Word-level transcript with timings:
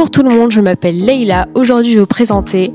Bonjour 0.00 0.10
tout 0.12 0.22
le 0.22 0.34
monde, 0.34 0.50
je 0.50 0.62
m'appelle 0.62 0.96
Leila. 0.96 1.46
Aujourd'hui, 1.52 1.90
je 1.90 1.96
vais 1.96 2.00
vous 2.00 2.06
présenter 2.06 2.72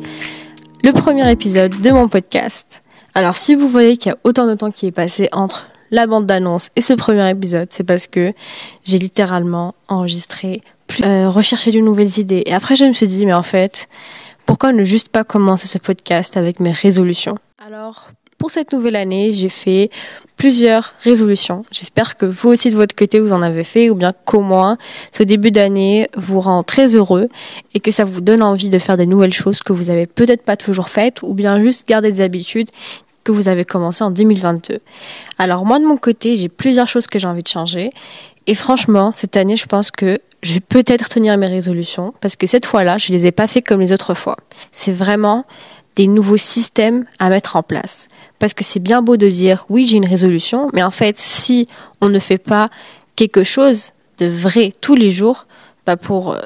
le 0.84 0.92
premier 0.92 1.28
épisode 1.32 1.82
de 1.82 1.90
mon 1.90 2.08
podcast. 2.08 2.84
Alors, 3.16 3.36
si 3.36 3.56
vous 3.56 3.68
voyez 3.68 3.98
qu'il 3.98 4.12
y 4.12 4.14
a 4.14 4.18
autant 4.24 4.46
de 4.46 4.54
temps 4.54 4.70
qui 4.70 4.86
est 4.86 4.92
passé 4.92 5.28
entre 5.32 5.66
la 5.90 6.06
bande 6.06 6.28
d'annonce 6.28 6.70
et 6.76 6.82
ce 6.82 6.94
premier 6.94 7.28
épisode, 7.28 7.70
c'est 7.72 7.84
parce 7.84 8.06
que 8.06 8.32
j'ai 8.84 9.00
littéralement 9.00 9.74
enregistré, 9.88 10.62
euh, 11.02 11.28
recherché 11.28 11.72
de 11.72 11.80
nouvelles 11.80 12.20
idées. 12.20 12.44
Et 12.46 12.54
après, 12.54 12.76
je 12.76 12.86
me 12.86 12.94
suis 12.94 13.08
dit, 13.08 13.26
mais 13.26 13.34
en 13.34 13.42
fait, 13.42 13.90
pourquoi 14.46 14.72
ne 14.72 14.84
juste 14.84 15.10
pas 15.10 15.24
commencer 15.24 15.66
ce 15.66 15.80
podcast 15.80 16.38
avec 16.38 16.60
mes 16.60 16.74
résolutions? 16.74 17.40
Alors, 17.58 18.12
pour 18.38 18.52
cette 18.52 18.74
nouvelle 18.74 18.96
année, 18.96 19.32
j'ai 19.34 19.50
fait 19.50 19.90
plusieurs 20.38 20.94
résolutions. 21.02 21.66
J'espère 21.72 22.18
que 22.18 22.26
vous 22.26 22.50
aussi 22.50 22.70
de 22.70 22.76
votre 22.76 22.96
côté 22.96 23.20
vous 23.20 23.32
en 23.32 23.42
avez 23.42 23.64
fait 23.64 23.90
ou 23.90 23.96
bien 23.96 24.14
qu'au 24.26 24.42
moins 24.42 24.78
ce 25.14 25.24
début 25.24 25.52
d'année 25.52 26.10
vous 26.16 26.42
rend 26.42 26.64
très 26.64 26.96
heureux 26.96 27.30
et 27.74 27.80
que 27.80 27.92
ça 27.92 28.04
vous 28.04 28.22
donne 28.22 28.44
envie 28.44 28.70
de 28.70 28.80
faire 28.80 28.98
des 28.98 29.06
nouvelles 29.06 29.34
choses 29.34 29.62
que 29.62 29.74
vous 29.74 29.90
avez 29.90 30.06
peut-être 30.06 30.44
pas 30.44 30.58
toujours 30.58 30.90
faites 30.90 31.22
ou 31.22 31.34
bien 31.34 31.62
juste 31.62 31.88
garder 31.88 32.12
des 32.12 32.22
habitudes 32.22 32.70
que 33.24 33.32
vous 33.32 33.48
avez 33.48 33.66
commencé 33.66 34.04
en 34.04 34.12
2022. 34.12 34.80
Alors 35.38 35.66
moi 35.66 35.80
de 35.80 35.86
mon 35.86 35.98
côté, 35.98 36.36
j'ai 36.36 36.50
plusieurs 36.50 36.88
choses 36.88 37.08
que 37.08 37.18
j'ai 37.18 37.28
envie 37.28 37.44
de 37.44 37.48
changer 37.48 37.92
et 38.48 38.56
franchement, 38.56 39.12
cette 39.16 39.38
année, 39.38 39.58
je 39.58 39.66
pense 39.66 39.90
que 39.90 40.20
je 40.44 40.54
vais 40.54 40.60
peut-être 40.60 41.10
tenir 41.10 41.38
mes 41.38 41.48
résolutions 41.48 42.14
parce 42.22 42.36
que 42.36 42.46
cette 42.46 42.66
fois-là, 42.66 42.98
je 42.98 43.12
les 43.12 43.26
ai 43.26 43.32
pas 43.32 43.48
fait 43.48 43.62
comme 43.62 43.82
les 43.82 43.92
autres 43.92 44.14
fois. 44.14 44.38
C'est 44.72 44.92
vraiment 44.92 45.46
des 45.96 46.08
nouveaux 46.08 46.38
systèmes 46.38 47.06
à 47.18 47.30
mettre 47.30 47.56
en 47.56 47.64
place. 47.64 48.08
Parce 48.40 48.54
que 48.54 48.64
c'est 48.64 48.80
bien 48.80 49.02
beau 49.02 49.18
de 49.18 49.28
dire 49.28 49.66
oui, 49.70 49.86
j'ai 49.86 49.98
une 49.98 50.08
résolution, 50.08 50.70
mais 50.74 50.84
en 50.84 50.92
fait, 50.92 51.18
si 51.18 51.68
on 52.02 52.10
ne 52.10 52.20
fait 52.20 52.38
pas 52.38 52.70
quelque 53.16 53.44
chose 53.44 53.92
de 54.18 54.28
vrai 54.28 54.72
tous 54.82 54.96
les 54.96 55.10
jours, 55.10 55.46
bah 55.86 55.98
pour 55.98 56.34
euh, 56.34 56.40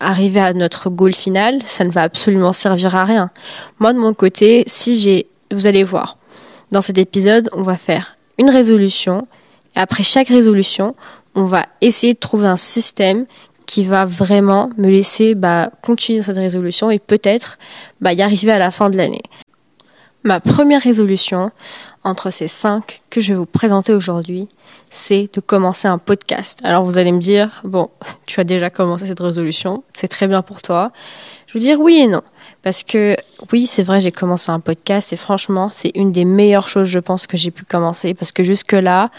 arriver 0.00 0.40
à 0.40 0.52
notre 0.52 0.90
goal 0.90 1.14
final, 1.14 1.60
ça 1.66 1.84
ne 1.84 1.90
va 1.90 2.02
absolument 2.02 2.52
servir 2.52 2.96
à 2.96 3.04
rien. 3.04 3.30
Moi, 3.78 3.92
de 3.92 3.98
mon 3.98 4.14
côté, 4.14 4.64
si 4.66 4.96
j'ai, 4.96 5.26
vous 5.52 5.66
allez 5.66 5.84
voir, 5.84 6.16
dans 6.72 6.82
cet 6.82 6.98
épisode, 6.98 7.48
on 7.52 7.62
va 7.62 7.76
faire 7.76 8.16
une 8.38 8.50
résolution, 8.50 9.28
et 9.76 9.80
après 9.80 10.02
chaque 10.02 10.28
résolution, 10.28 10.94
on 11.34 11.44
va 11.44 11.66
essayer 11.80 12.14
de 12.14 12.18
trouver 12.18 12.48
un 12.48 12.56
système 12.56 13.26
qui 13.66 13.84
va 13.84 14.04
vraiment 14.04 14.70
me 14.78 14.88
laisser 14.88 15.36
bah, 15.36 15.70
continuer 15.82 16.22
cette 16.22 16.36
résolution 16.36 16.90
et 16.90 16.98
peut-être 16.98 17.58
bah, 18.00 18.12
y 18.12 18.22
arriver 18.22 18.50
à 18.50 18.58
la 18.58 18.72
fin 18.72 18.90
de 18.90 18.96
l'année. 18.96 19.22
Ma 20.22 20.38
première 20.38 20.82
résolution, 20.82 21.50
entre 22.04 22.30
ces 22.30 22.46
cinq 22.46 23.00
que 23.08 23.22
je 23.22 23.32
vais 23.32 23.38
vous 23.38 23.46
présenter 23.46 23.94
aujourd'hui, 23.94 24.48
c'est 24.90 25.30
de 25.32 25.40
commencer 25.40 25.88
un 25.88 25.96
podcast. 25.96 26.60
Alors 26.62 26.84
vous 26.84 26.98
allez 26.98 27.12
me 27.12 27.20
dire, 27.20 27.62
bon, 27.64 27.88
tu 28.26 28.38
as 28.38 28.44
déjà 28.44 28.68
commencé 28.68 29.06
cette 29.06 29.20
résolution, 29.20 29.82
c'est 29.94 30.08
très 30.08 30.28
bien 30.28 30.42
pour 30.42 30.60
toi. 30.60 30.92
Je 31.46 31.54
veux 31.54 31.60
dire 31.60 31.80
oui 31.80 31.96
et 31.96 32.06
non. 32.06 32.22
Parce 32.62 32.82
que 32.82 33.16
oui, 33.52 33.66
c'est 33.66 33.82
vrai, 33.82 34.00
j'ai 34.00 34.12
commencé 34.12 34.50
un 34.50 34.60
podcast 34.60 35.12
et 35.12 35.16
franchement, 35.16 35.70
c'est 35.72 35.92
une 35.94 36.12
des 36.12 36.26
meilleures 36.26 36.68
choses, 36.68 36.88
je 36.88 36.98
pense, 36.98 37.26
que 37.26 37.38
j'ai 37.38 37.50
pu 37.50 37.64
commencer. 37.64 38.12
Parce 38.12 38.32
que 38.32 38.44
jusque-là, 38.44 39.10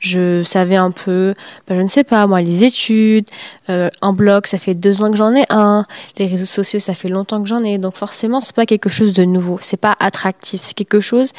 je 0.00 0.42
savais 0.44 0.76
un 0.76 0.90
peu, 0.90 1.34
ben, 1.66 1.76
je 1.76 1.82
ne 1.82 1.88
sais 1.88 2.04
pas, 2.04 2.26
moi, 2.26 2.42
les 2.42 2.62
études, 2.64 3.26
euh, 3.70 3.88
un 4.02 4.12
blog, 4.12 4.46
ça 4.46 4.58
fait 4.58 4.74
deux 4.74 5.02
ans 5.02 5.10
que 5.10 5.16
j'en 5.16 5.34
ai 5.34 5.44
un, 5.48 5.86
les 6.18 6.26
réseaux 6.26 6.44
sociaux, 6.44 6.78
ça 6.78 6.94
fait 6.94 7.08
longtemps 7.08 7.42
que 7.42 7.48
j'en 7.48 7.64
ai. 7.64 7.78
Donc 7.78 7.96
forcément, 7.96 8.40
c'est 8.40 8.54
pas 8.54 8.66
quelque 8.66 8.90
chose 8.90 9.14
de 9.14 9.24
nouveau, 9.24 9.58
c'est 9.62 9.78
pas 9.78 9.94
attractif, 9.98 10.60
c'est 10.62 10.74
quelque 10.74 11.00
chose 11.00 11.32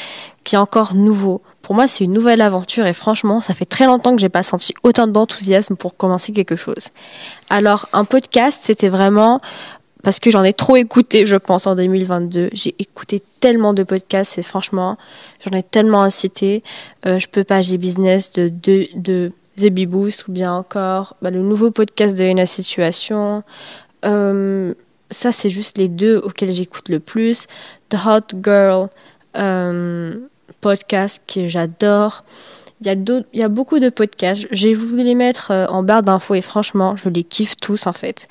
qui 0.44 0.56
est 0.56 0.60
encore 0.60 0.96
nouveau. 0.96 1.42
Pour 1.62 1.76
moi, 1.76 1.88
c'est 1.88 2.04
une 2.04 2.14
nouvelle 2.14 2.42
aventure 2.42 2.88
et 2.88 2.94
franchement, 2.94 3.40
ça 3.40 3.54
fait 3.54 3.66
très 3.66 3.86
longtemps 3.86 4.16
que 4.16 4.22
j'ai 4.22 4.30
pas 4.30 4.44
senti 4.44 4.74
autant 4.84 5.06
d'enthousiasme 5.06 5.76
pour 5.76 5.96
commencer 5.96 6.32
quelque 6.32 6.56
chose. 6.56 6.88
Alors, 7.50 7.88
un 7.94 8.04
podcast, 8.04 8.62
c'était 8.64 8.90
vraiment 8.90 9.42
parce 10.04 10.20
que 10.20 10.32
j'en 10.32 10.44
ai 10.44 10.54
trop 10.54 10.76
écouté, 10.76 11.26
je 11.26 11.36
pense, 11.36 11.68
en 11.68 11.76
2022. 11.76 12.50
J'ai 12.54 12.76
écouté 12.80 13.22
tellement 13.40 13.74
de 13.74 13.84
podcasts 13.84 14.38
et 14.38 14.44
franchement, 14.44 14.98
j'en 15.46 15.58
ai 15.58 15.64
tellement 15.64 16.04
incité. 16.04 16.64
Euh, 17.06 17.20
je 17.20 17.28
peux 17.28 17.44
pas, 17.44 17.62
j'ai 17.62 17.78
business 17.78 18.32
de, 18.34 18.50
de, 18.50 18.88
de 18.96 19.32
The 19.58 19.70
Bee 19.70 19.86
Boost 19.86 20.28
ou 20.28 20.32
bien 20.32 20.54
encore 20.54 21.16
bah, 21.22 21.30
le 21.30 21.42
nouveau 21.42 21.72
podcast 21.72 22.16
de 22.18 22.24
Ena 22.24 22.46
Situation. 22.46 23.44
Euh, 24.06 24.74
ça, 25.12 25.32
c'est 25.32 25.50
juste 25.50 25.78
les 25.78 25.88
deux 25.88 26.18
auxquels 26.18 26.54
j'écoute 26.54 26.90
le 26.90 27.00
plus. 27.00 27.48
The 27.90 27.98
Hot 28.06 28.42
Girl 28.44 28.90
euh, 29.38 30.16
podcast 30.62 31.22
que 31.28 31.48
j'adore. 31.48 32.24
Il 32.82 32.88
y, 32.88 32.90
a 32.90 32.94
il 32.94 33.40
y 33.40 33.44
a 33.44 33.48
beaucoup 33.48 33.80
de 33.80 33.90
podcasts. 33.90 34.48
J'ai 34.52 34.74
voulu 34.74 35.04
les 35.04 35.14
mettre 35.14 35.52
euh, 35.52 35.68
en 35.68 35.84
barre 35.84 36.02
d'infos 36.02 36.34
et 36.34 36.42
franchement, 36.42 36.96
je 36.96 37.10
les 37.10 37.24
kiffe 37.24 37.56
tous 37.58 37.86
en 37.86 37.94
fait. 37.94 38.28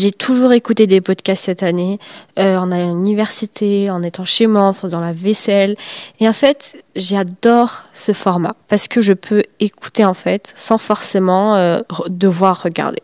J'ai 0.00 0.12
toujours 0.12 0.54
écouté 0.54 0.86
des 0.86 1.02
podcasts 1.02 1.44
cette 1.44 1.62
année, 1.62 1.98
euh, 2.38 2.56
en 2.56 2.72
allant 2.72 2.92
à 2.92 2.94
l'université, 2.94 3.90
en 3.90 4.02
étant 4.02 4.24
chez 4.24 4.46
moi, 4.46 4.62
en 4.62 4.72
faisant 4.72 5.00
la 5.00 5.12
vaisselle. 5.12 5.76
Et 6.20 6.26
en 6.26 6.32
fait, 6.32 6.82
j'adore 6.96 7.82
ce 7.94 8.14
format 8.14 8.56
parce 8.68 8.88
que 8.88 9.02
je 9.02 9.12
peux 9.12 9.42
écouter 9.58 10.06
en 10.06 10.14
fait 10.14 10.54
sans 10.56 10.78
forcément 10.78 11.54
euh, 11.56 11.82
devoir 12.08 12.62
regarder. 12.62 13.02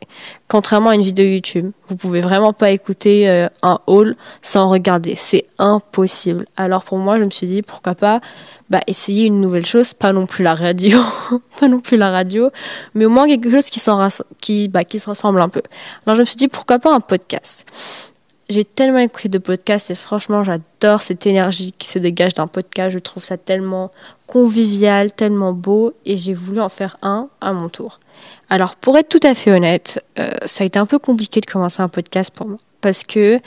Contrairement 0.49 0.91
à 0.91 0.95
une 0.95 1.03
vidéo 1.03 1.27
YouTube, 1.27 1.73
vous 1.89 1.97
pouvez 1.97 2.21
vraiment 2.21 2.53
pas 2.53 2.71
écouter 2.71 3.29
euh, 3.29 3.49
un 3.63 3.81
haul 3.89 4.15
sans 4.43 4.71
regarder. 4.71 5.17
C'est 5.17 5.47
impossible. 5.59 6.47
Alors 6.57 6.85
pour 6.85 6.99
moi, 6.99 7.19
je 7.19 7.25
me 7.25 7.31
suis 7.31 7.49
dit 7.49 7.63
pourquoi 7.63 7.97
pas 7.97 8.21
bah, 8.71 8.81
essayer 8.87 9.27
une 9.27 9.41
nouvelle 9.41 9.67
chose, 9.67 9.93
pas 9.93 10.13
non 10.13 10.27
plus 10.27 10.45
la 10.45 10.55
radio, 10.55 11.01
pas 11.61 11.67
non 11.67 11.81
plus 11.81 11.97
la 11.97 12.11
radio, 12.11 12.51
mais 12.95 13.07
au 13.07 13.09
moins 13.09 13.27
quelque 13.27 13.51
chose 13.51 13.65
qui, 14.41 14.69
bah, 14.69 14.85
qui 14.85 15.01
se 15.01 15.11
ressemble 15.11 15.41
un 15.41 15.49
peu. 15.49 15.63
Alors 16.07 16.17
je 16.17 16.21
me 16.21 16.27
suis 16.27 16.37
dit 16.37 16.49
pourquoi 16.49 16.79
pas 16.79 16.95
un 16.95 17.01
podcast? 17.01 17.65
J'ai 18.49 18.65
tellement 18.65 18.99
écouté 18.99 19.29
de 19.29 19.39
podcasts 19.39 19.91
et 19.91 19.97
franchement 19.97 20.45
j'adore 20.45 21.03
cette 21.03 21.27
énergie 21.27 21.75
qui 21.77 21.89
se 21.89 21.99
dégage 21.99 22.35
d'un 22.35 22.47
podcast. 22.47 22.93
Je 22.93 23.01
trouve 23.01 23.25
ça 23.25 23.37
tellement 23.37 23.91
convivial, 24.29 25.11
tellement 25.11 25.53
beau 25.53 25.95
et 26.05 26.17
j'ai 26.17 26.35
voulu 26.35 26.61
en 26.61 26.69
faire 26.69 26.99
un 27.03 27.29
à 27.41 27.53
mon 27.53 27.69
tour. 27.69 27.99
Alors 28.49 28.77
pour 28.77 28.97
être 28.97 29.09
tout 29.09 29.21
à 29.23 29.35
fait 29.35 29.53
honnête, 29.53 30.05
euh, 30.19 30.31
ça 30.47 30.65
a 30.65 30.67
été 30.67 30.79
un 30.79 30.87
peu 30.87 30.99
compliqué 30.99 31.41
de 31.41 31.47
commencer 31.47 31.83
un 31.83 31.89
podcast 31.89 32.31
pour 32.31 32.47
moi 32.47 32.59
parce 32.81 33.03
que 33.03 33.41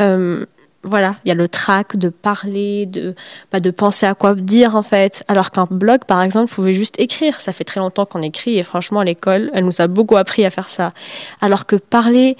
euh, 0.00 0.46
voilà, 0.86 1.16
il 1.24 1.28
y 1.28 1.32
a 1.32 1.34
le 1.34 1.48
trac 1.48 1.96
de 1.96 2.08
parler, 2.08 2.86
de 2.86 3.14
bah, 3.50 3.58
de 3.58 3.70
penser 3.70 4.06
à 4.06 4.14
quoi 4.14 4.34
dire 4.34 4.76
en 4.76 4.84
fait. 4.84 5.24
Alors 5.26 5.50
qu'un 5.50 5.66
blog, 5.68 6.04
par 6.04 6.22
exemple, 6.22 6.50
vous 6.50 6.54
pouvez 6.54 6.74
juste 6.74 6.98
écrire. 7.00 7.40
Ça 7.40 7.52
fait 7.52 7.64
très 7.64 7.80
longtemps 7.80 8.06
qu'on 8.06 8.22
écrit 8.22 8.56
et 8.56 8.62
franchement, 8.62 9.02
l'école, 9.02 9.50
elle 9.52 9.64
nous 9.64 9.80
a 9.80 9.88
beaucoup 9.88 10.16
appris 10.16 10.44
à 10.44 10.50
faire 10.50 10.68
ça. 10.68 10.92
Alors 11.40 11.66
que 11.66 11.74
parler, 11.74 12.36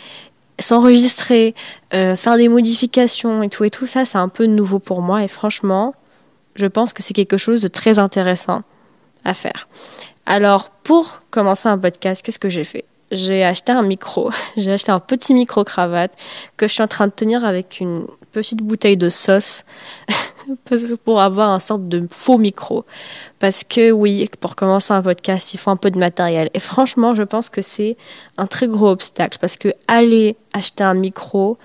s'enregistrer, 0.61 1.55
euh, 1.93 2.15
faire 2.17 2.37
des 2.37 2.49
modifications 2.49 3.43
et 3.43 3.49
tout 3.49 3.65
et 3.65 3.71
tout 3.71 3.87
ça, 3.87 4.05
c'est 4.05 4.19
un 4.19 4.29
peu 4.29 4.47
nouveau 4.47 4.79
pour 4.79 5.03
moi 5.03 5.25
et 5.25 5.29
franchement, 5.29 5.95
je 6.55 6.67
pense 6.67 6.93
que 6.93 7.03
c'est 7.03 7.15
quelque 7.15 7.37
chose 7.37 7.61
de 7.63 7.69
très 7.69 7.99
intéressant 7.99 8.63
à 9.25 9.35
faire. 9.35 9.69
Alors, 10.29 10.71
pour 10.83 11.21
commencer 11.31 11.69
un 11.69 11.79
podcast, 11.79 12.21
qu'est-ce 12.21 12.41
que 12.41 12.49
j'ai 12.49 12.65
fait? 12.65 12.85
J'ai 13.13 13.45
acheté 13.45 13.71
un 13.71 13.83
micro. 13.83 14.33
J'ai 14.57 14.73
acheté 14.73 14.91
un 14.91 14.99
petit 14.99 15.33
micro 15.35 15.63
cravate 15.63 16.13
que 16.57 16.67
je 16.67 16.73
suis 16.73 16.83
en 16.83 16.89
train 16.89 17.07
de 17.07 17.13
tenir 17.13 17.45
avec 17.45 17.79
une 17.79 18.09
petite 18.33 18.61
bouteille 18.61 18.97
de 18.97 19.09
sauce 19.09 19.65
pour 21.05 21.21
avoir 21.21 21.51
un 21.51 21.61
sorte 21.61 21.89
de 21.89 22.09
faux 22.11 22.39
micro. 22.39 22.85
Parce 23.39 23.63
que 23.63 23.93
oui, 23.93 24.29
pour 24.41 24.57
commencer 24.57 24.93
un 24.93 25.03
podcast, 25.03 25.55
il 25.55 25.59
faut 25.59 25.71
un 25.71 25.77
peu 25.77 25.93
de 25.93 25.99
matériel. 25.99 26.51
Et 26.55 26.59
franchement, 26.59 27.15
je 27.15 27.23
pense 27.23 27.49
que 27.49 27.63
c'est 27.63 27.97
un 28.37 28.49
très 28.49 28.67
gros 28.67 28.89
obstacle 28.89 29.39
parce 29.41 29.57
que 29.57 29.69
aller 29.87 30.37
acheter 30.53 30.83
un 30.83 30.95
micro, 30.95 31.57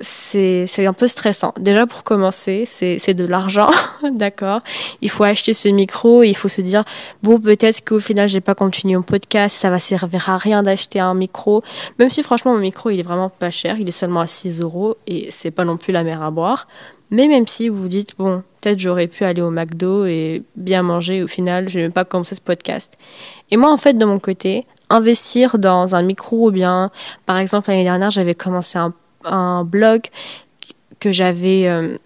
c'est 0.00 0.86
un 0.86 0.92
peu 0.92 1.08
stressant. 1.08 1.52
Déjà 1.58 1.86
pour 1.86 2.04
commencer, 2.04 2.64
c'est 2.66 3.14
de 3.14 3.26
l'argent, 3.26 3.70
d'accord. 4.12 4.60
Il 5.00 5.10
faut 5.10 5.24
acheter 5.24 5.52
ce 5.54 5.68
micro, 5.68 6.22
il 6.22 6.34
faut 6.36 6.48
se 6.48 6.60
dire 6.60 6.84
bon 7.22 7.40
peut-être 7.40 7.84
qu'au 7.84 8.00
final 8.00 8.28
j'ai 8.28 8.40
pas 8.40 8.54
continué 8.54 8.96
mon 8.96 9.02
podcast, 9.02 9.56
ça 9.56 9.70
va 9.70 9.78
servir 9.78 10.30
à 10.30 10.36
rien 10.36 10.62
d'acheter 10.62 11.00
un 11.00 11.14
micro. 11.14 11.62
Même 11.98 12.10
si 12.10 12.22
franchement 12.22 12.52
mon 12.52 12.60
micro 12.60 12.90
il 12.90 13.00
est 13.00 13.04
vraiment 13.04 13.28
pas 13.28 13.50
cher, 13.50 13.78
il 13.78 13.88
est 13.88 13.92
seulement 13.92 14.20
à 14.20 14.26
6 14.26 14.60
euros 14.60 14.96
et 15.06 15.28
c'est 15.30 15.50
pas 15.50 15.64
non 15.64 15.76
plus 15.76 15.92
la 15.92 16.04
mer 16.04 16.22
à 16.22 16.30
boire. 16.30 16.68
Mais 17.10 17.26
même 17.26 17.46
si 17.46 17.68
vous 17.68 17.82
vous 17.82 17.88
dites 17.88 18.16
bon 18.18 18.42
peut-être 18.60 18.78
j'aurais 18.78 19.06
pu 19.06 19.24
aller 19.24 19.42
au 19.42 19.50
McDo 19.50 20.04
et 20.04 20.42
bien 20.56 20.82
manger, 20.82 21.22
au 21.22 21.28
final 21.28 21.68
je 21.68 21.74
vais 21.74 21.82
même 21.82 21.92
pas 21.92 22.04
commencer 22.04 22.34
ce 22.34 22.40
podcast. 22.40 22.96
Et 23.50 23.56
moi 23.56 23.72
en 23.72 23.78
fait 23.78 23.94
de 23.94 24.04
mon 24.04 24.20
côté 24.20 24.64
investir 24.90 25.58
dans 25.58 25.94
un 25.96 26.02
micro 26.02 26.48
ou 26.48 26.50
bien 26.50 26.90
par 27.26 27.38
exemple 27.38 27.70
l'année 27.70 27.84
dernière 27.84 28.10
j'avais 28.10 28.34
commencé 28.34 28.78
un 28.78 28.94
un 29.24 29.64
blog 29.64 30.02
que 31.00 31.12
j'avais 31.12 31.68
euh, 31.68 31.98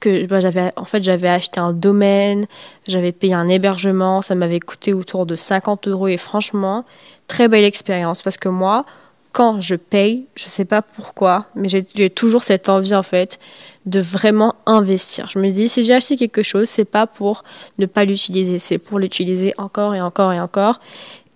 que 0.00 0.26
bah, 0.26 0.40
j'avais 0.40 0.72
en 0.76 0.84
fait 0.84 1.02
j'avais 1.02 1.28
acheté 1.28 1.60
un 1.60 1.72
domaine, 1.72 2.46
j'avais 2.86 3.12
payé 3.12 3.34
un 3.34 3.48
hébergement, 3.48 4.22
ça 4.22 4.34
m'avait 4.34 4.60
coûté 4.60 4.92
autour 4.92 5.26
de 5.26 5.36
50 5.36 5.88
euros 5.88 6.08
et 6.08 6.16
franchement 6.16 6.84
très 7.26 7.48
belle 7.48 7.64
expérience 7.64 8.22
parce 8.22 8.36
que 8.36 8.48
moi 8.48 8.84
quand 9.32 9.60
je 9.60 9.74
paye, 9.74 10.26
je 10.34 10.48
sais 10.48 10.64
pas 10.64 10.82
pourquoi, 10.82 11.46
mais 11.54 11.68
j'ai 11.68 12.10
toujours 12.10 12.42
cette 12.42 12.68
envie 12.68 12.94
en 12.94 13.02
fait 13.02 13.38
de 13.86 14.00
vraiment 14.00 14.56
investir. 14.66 15.28
Je 15.30 15.38
me 15.38 15.50
dis 15.50 15.68
si 15.68 15.84
j'ai 15.84 15.94
acheté 15.94 16.16
quelque 16.16 16.42
chose, 16.42 16.68
c'est 16.68 16.84
pas 16.84 17.06
pour 17.06 17.44
ne 17.78 17.86
pas 17.86 18.04
l'utiliser, 18.04 18.58
c'est 18.58 18.78
pour 18.78 18.98
l'utiliser 18.98 19.54
encore 19.58 19.94
et 19.94 20.00
encore 20.00 20.32
et 20.32 20.40
encore 20.40 20.80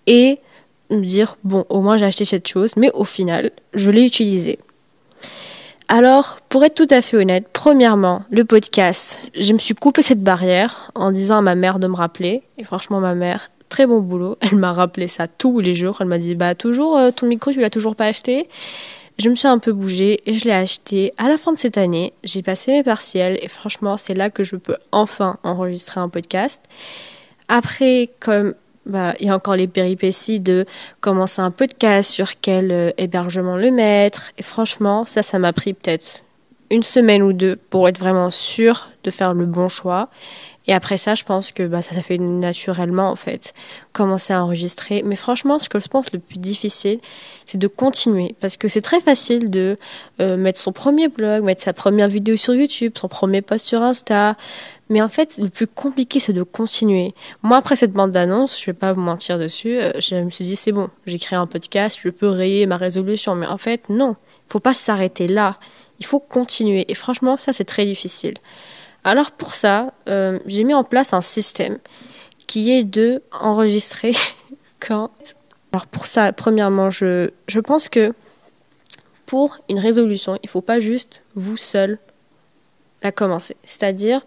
et 0.07 0.41
me 0.91 1.05
dire, 1.05 1.37
bon, 1.45 1.65
au 1.69 1.81
moins 1.81 1.97
j'ai 1.97 2.05
acheté 2.05 2.25
cette 2.25 2.49
chose, 2.49 2.73
mais 2.77 2.91
au 2.93 3.05
final, 3.05 3.51
je 3.75 3.91
l'ai 3.91 4.05
utilisée. 4.05 4.59
Alors, 5.89 6.39
pour 6.49 6.65
être 6.65 6.75
tout 6.75 6.89
à 6.91 7.03
fait 7.03 7.19
honnête, 7.19 7.47
premièrement, 7.53 8.23
le 8.31 8.45
podcast, 8.45 9.19
je 9.35 9.53
me 9.53 9.59
suis 9.59 9.75
coupé 9.75 10.01
cette 10.01 10.23
barrière 10.23 10.91
en 10.95 11.13
disant 11.13 11.39
à 11.39 11.43
ma 11.43 11.55
mère 11.55 11.79
de 11.79 11.87
me 11.87 11.95
rappeler. 11.95 12.43
Et 12.57 12.65
franchement, 12.65 12.99
ma 12.99 13.15
mère, 13.15 13.51
très 13.69 13.87
bon 13.87 14.01
boulot. 14.01 14.39
Elle 14.41 14.57
m'a 14.57 14.73
rappelé 14.73 15.07
ça 15.07 15.29
tous 15.29 15.61
les 15.61 15.75
jours. 15.75 15.99
Elle 16.01 16.07
m'a 16.07 16.17
dit, 16.19 16.35
bah 16.35 16.55
toujours, 16.55 16.97
euh, 16.97 17.11
ton 17.11 17.27
micro, 17.27 17.53
tu 17.53 17.61
l'as 17.61 17.69
toujours 17.69 17.95
pas 17.95 18.07
acheté. 18.07 18.49
Je 19.19 19.29
me 19.29 19.35
suis 19.35 19.49
un 19.49 19.59
peu 19.59 19.73
bougée 19.73 20.23
et 20.25 20.35
je 20.35 20.47
l'ai 20.47 20.53
acheté 20.53 21.13
à 21.19 21.29
la 21.29 21.37
fin 21.37 21.53
de 21.53 21.59
cette 21.59 21.77
année. 21.77 22.15
J'ai 22.25 22.43
passé 22.43 22.73
mes 22.73 22.83
partiels 22.83 23.39
et 23.43 23.49
franchement, 23.49 23.99
c'est 23.99 24.15
là 24.15 24.31
que 24.31 24.45
je 24.45 24.57
peux 24.57 24.77
enfin 24.93 25.37
enregistrer 25.43 26.01
un 26.01 26.09
podcast. 26.09 26.61
Après, 27.49 28.09
comme 28.21 28.55
bah, 28.87 29.15
il 29.21 29.27
y 29.27 29.31
a 29.31 29.35
encore 29.35 29.57
les 29.57 29.69
péripéties 29.69 30.41
de 30.41 30.67
commencer 31.01 31.41
un 31.41 31.51
podcast, 31.51 32.11
sur 32.11 32.41
quel 32.41 32.73
euh, 32.73 32.91
hébergement 32.99 33.57
le 33.57 33.71
mettre. 33.71 34.33
Et 34.39 34.43
franchement, 34.43 35.05
ça, 35.07 35.23
ça 35.23 35.39
m'a 35.39 35.53
pris 35.53 35.73
peut-être 35.73 36.23
une 36.71 36.83
semaine 36.83 37.23
ou 37.23 37.33
deux 37.33 37.57
pour 37.71 37.89
être 37.89 37.99
vraiment 37.99 38.31
sûr 38.31 38.89
de 39.05 39.11
faire 39.11 39.35
le 39.35 39.47
bon 39.47 39.69
choix. 39.69 40.09
Et 40.67 40.73
après 40.73 40.97
ça, 40.97 41.15
je 41.15 41.25
pense 41.25 41.53
que 41.53 41.65
bah, 41.65 41.83
ça, 41.83 41.95
ça 41.95 42.03
fait 42.03 42.19
naturellement, 42.19 43.11
en 43.11 43.17
fait, 43.17 43.53
commencer 43.93 44.33
à 44.33 44.43
enregistrer. 44.43 45.03
Mais 45.05 45.17
franchement, 45.17 45.59
ce 45.59 45.69
que 45.69 45.81
je 45.81 45.89
pense 45.89 46.13
le 46.13 46.19
plus 46.19 46.39
difficile, 46.39 47.01
c'est 47.45 47.59
de 47.59 47.67
continuer. 47.67 48.35
Parce 48.41 48.57
que 48.57 48.69
c'est 48.69 48.81
très 48.81 49.01
facile 49.01 49.51
de 49.51 49.77
euh, 50.21 50.37
mettre 50.37 50.61
son 50.61 50.73
premier 50.73 51.09
blog, 51.09 51.43
mettre 51.45 51.63
sa 51.63 51.73
première 51.73 52.09
vidéo 52.09 52.37
sur 52.37 52.55
YouTube, 52.55 52.93
son 52.97 53.09
premier 53.09 53.43
post 53.43 53.67
sur 53.67 53.83
Insta, 53.83 54.37
mais 54.93 55.01
en 55.01 55.09
fait, 55.09 55.39
le 55.39 55.49
plus 55.49 55.67
compliqué, 55.67 56.21
c'est 56.21 56.35
de 56.35 56.43
continuer. 56.43 57.15
Moi, 57.43 57.57
après 57.57 57.77
cette 57.77 57.95
bande 57.95 58.13
d'annonces, 58.13 58.61
je 58.61 58.67
vais 58.67 58.75
pas 58.75 58.93
vous 58.93 59.01
mentir 59.01 59.39
dessus, 59.39 59.81
euh, 59.81 59.91
je 59.99 60.17
me 60.17 60.29
suis 60.29 60.45
dit, 60.45 60.55
c'est 60.55 60.71
bon, 60.71 60.91
j'ai 61.07 61.19
créé 61.19 61.39
un 61.39 61.47
podcast, 61.47 61.99
je 61.99 62.11
peux 62.11 62.29
rayer 62.29 62.67
ma 62.67 62.77
résolution. 62.77 63.35
Mais 63.35 63.47
en 63.47 63.57
fait, 63.57 63.89
non. 63.89 64.17
Il 64.49 64.53
faut 64.53 64.61
pas 64.61 64.75
s'arrêter 64.75 65.29
là. 65.29 65.59
Il 65.99 66.05
faut 66.05 66.21
continuer. 66.21 66.85
Et 66.89 66.95
franchement, 66.95 67.39
ça, 67.39 67.55
c'est 67.55 67.65
très 67.65 67.87
difficile. 67.87 68.35
Alors, 69.03 69.31
pour 69.31 69.55
ça, 69.55 69.95
euh, 70.11 70.39
j'ai 70.45 70.63
mis 70.63 70.75
en 70.75 70.85
place 70.85 71.15
un 71.15 71.23
système 71.23 71.79
qui 72.47 72.71
est 72.71 72.85
de 72.85 73.23
enregistrer 73.33 74.13
quand. 74.79 75.11
Alors, 75.73 75.87
pour 75.87 76.07
ça, 76.07 76.35
premièrement, 76.35 76.91
je, 76.91 77.31
je 77.49 77.61
pense 77.61 77.89
que 77.89 78.13
pour 79.25 79.57
une 79.71 79.79
résolution, 79.79 80.39
il 80.43 80.51
faut 80.51 80.61
pas 80.61 80.81
juste 80.81 81.25
vous 81.35 81.57
seul 81.57 81.99
la 83.03 83.11
commencer. 83.11 83.57
C'est-à-dire, 83.65 84.21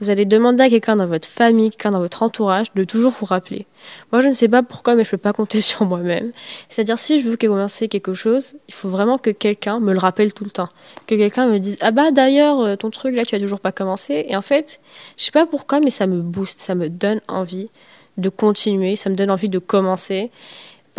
vous 0.00 0.10
allez 0.10 0.24
demander 0.24 0.64
à 0.64 0.70
quelqu'un 0.70 0.96
dans 0.96 1.06
votre 1.06 1.28
famille, 1.28 1.70
quelqu'un 1.70 1.90
dans 1.90 2.00
votre 2.00 2.22
entourage 2.22 2.68
de 2.74 2.84
toujours 2.84 3.12
vous 3.12 3.26
rappeler. 3.26 3.66
Moi, 4.12 4.20
je 4.22 4.28
ne 4.28 4.32
sais 4.32 4.48
pas 4.48 4.62
pourquoi, 4.62 4.94
mais 4.94 5.04
je 5.04 5.10
peux 5.10 5.18
pas 5.18 5.32
compter 5.32 5.60
sur 5.60 5.84
moi-même. 5.84 6.32
C'est-à-dire, 6.68 6.98
si 6.98 7.20
je 7.20 7.28
veux 7.28 7.36
commencer 7.36 7.88
quelque 7.88 8.14
chose, 8.14 8.54
il 8.68 8.74
faut 8.74 8.88
vraiment 8.88 9.18
que 9.18 9.30
quelqu'un 9.30 9.80
me 9.80 9.92
le 9.92 9.98
rappelle 9.98 10.32
tout 10.32 10.44
le 10.44 10.50
temps. 10.50 10.70
Que 11.06 11.14
quelqu'un 11.14 11.46
me 11.46 11.58
dise, 11.58 11.76
ah 11.80 11.90
bah, 11.90 12.10
d'ailleurs, 12.10 12.60
euh, 12.60 12.76
ton 12.76 12.90
truc, 12.90 13.14
là, 13.14 13.24
tu 13.24 13.34
as 13.34 13.40
toujours 13.40 13.60
pas 13.60 13.72
commencé. 13.72 14.24
Et 14.28 14.36
en 14.36 14.42
fait, 14.42 14.80
je 15.16 15.24
sais 15.24 15.32
pas 15.32 15.46
pourquoi, 15.46 15.80
mais 15.80 15.90
ça 15.90 16.06
me 16.06 16.20
booste, 16.20 16.60
ça 16.60 16.74
me 16.74 16.88
donne 16.88 17.20
envie 17.28 17.70
de 18.16 18.28
continuer, 18.28 18.96
ça 18.96 19.10
me 19.10 19.14
donne 19.14 19.30
envie 19.30 19.48
de 19.48 19.58
commencer. 19.58 20.30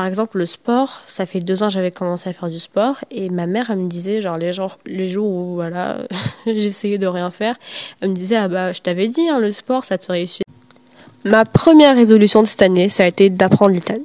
Par 0.01 0.07
exemple, 0.07 0.39
le 0.39 0.47
sport, 0.47 1.01
ça 1.05 1.27
fait 1.27 1.41
deux 1.41 1.61
ans 1.61 1.67
que 1.67 1.73
j'avais 1.73 1.91
commencé 1.91 2.27
à 2.27 2.33
faire 2.33 2.49
du 2.49 2.57
sport 2.57 2.95
et 3.11 3.29
ma 3.29 3.45
mère, 3.45 3.69
elle 3.69 3.77
me 3.77 3.87
disait, 3.87 4.19
genre 4.19 4.39
les 4.39 4.51
jours, 4.51 4.79
les 4.87 5.09
jours 5.09 5.29
où 5.29 5.53
voilà, 5.53 5.99
j'essayais 6.47 6.97
de 6.97 7.05
rien 7.05 7.29
faire, 7.29 7.55
elle 7.99 8.09
me 8.09 8.15
disait, 8.15 8.35
ah 8.35 8.47
bah 8.47 8.73
je 8.73 8.81
t'avais 8.81 9.09
dit, 9.09 9.29
hein, 9.29 9.37
le 9.37 9.51
sport, 9.51 9.85
ça 9.85 9.99
te 9.99 10.11
réussit. 10.11 10.43
Ma 11.23 11.45
première 11.45 11.95
résolution 11.95 12.41
de 12.41 12.47
cette 12.47 12.63
année, 12.63 12.89
ça 12.89 13.03
a 13.03 13.05
été 13.05 13.29
d'apprendre 13.29 13.75
l'italien. 13.75 14.01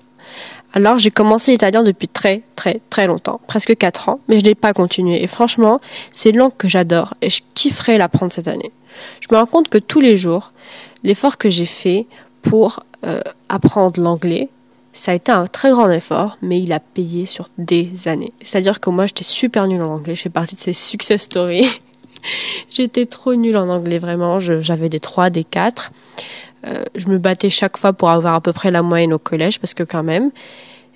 Alors 0.75 0.99
j'ai 0.99 1.11
commencé 1.11 1.53
l'italien 1.53 1.83
depuis 1.83 2.09
très 2.09 2.43
très 2.57 2.83
très 2.91 3.07
longtemps, 3.07 3.41
presque 3.47 3.75
quatre 3.75 4.11
ans, 4.11 4.21
mais 4.29 4.39
je 4.39 4.45
n'ai 4.45 4.55
pas 4.55 4.75
continué. 4.75 5.23
Et 5.23 5.27
franchement, 5.27 5.81
c'est 6.13 6.29
une 6.29 6.37
langue 6.37 6.59
que 6.59 6.69
j'adore 6.69 7.15
et 7.23 7.31
je 7.31 7.41
kifferais 7.55 7.97
l'apprendre 7.97 8.35
cette 8.35 8.49
année. 8.49 8.71
Je 9.23 9.29
me 9.31 9.39
rends 9.39 9.47
compte 9.47 9.71
que 9.71 9.79
tous 9.79 10.03
les 10.03 10.19
jours, 10.19 10.53
l'effort 11.05 11.39
que 11.39 11.49
j'ai 11.49 11.65
fait 11.65 12.07
pour 12.43 12.85
euh, 13.07 13.23
apprendre 13.49 13.99
l'anglais, 13.99 14.51
ça 14.97 15.13
a 15.13 15.15
été 15.15 15.31
un 15.31 15.47
très 15.47 15.71
grand 15.71 15.91
effort, 15.91 16.39
mais 16.43 16.61
il 16.61 16.73
a 16.73 16.81
payé 16.81 17.27
sur 17.27 17.49
des 17.59 18.09
années. 18.09 18.33
C'est-à-dire 18.43 18.81
que 18.81 18.91
moi, 18.91 19.07
j'étais 19.07 19.25
super 19.25 19.69
nulle 19.69 19.83
en 19.83 19.95
anglais. 19.95 20.15
Je 20.15 20.23
fais 20.23 20.31
partie 20.31 20.55
de 20.57 20.61
ces 20.61 20.73
success 20.73 21.23
stories. 21.23 21.69
j'étais 22.71 23.07
trop 23.07 23.35
nulle 23.35 23.57
en 23.57 23.69
anglais, 23.69 23.99
vraiment. 23.99 24.41
J'avais 24.41 24.89
des 24.89 25.01
3, 25.01 25.31
des 25.31 25.45
4. 25.45 25.93
Euh, 26.67 26.83
je 26.95 27.09
me 27.09 27.19
battais 27.19 27.51
chaque 27.51 27.77
fois 27.77 27.93
pour 27.93 28.11
avoir 28.11 28.35
à 28.35 28.41
peu 28.41 28.53
près 28.53 28.71
la 28.71 28.83
moyenne 28.83 29.13
au 29.13 29.19
collège, 29.19 29.61
parce 29.61 29.75
que 29.75 29.83
quand 29.83 30.03
même. 30.03 30.31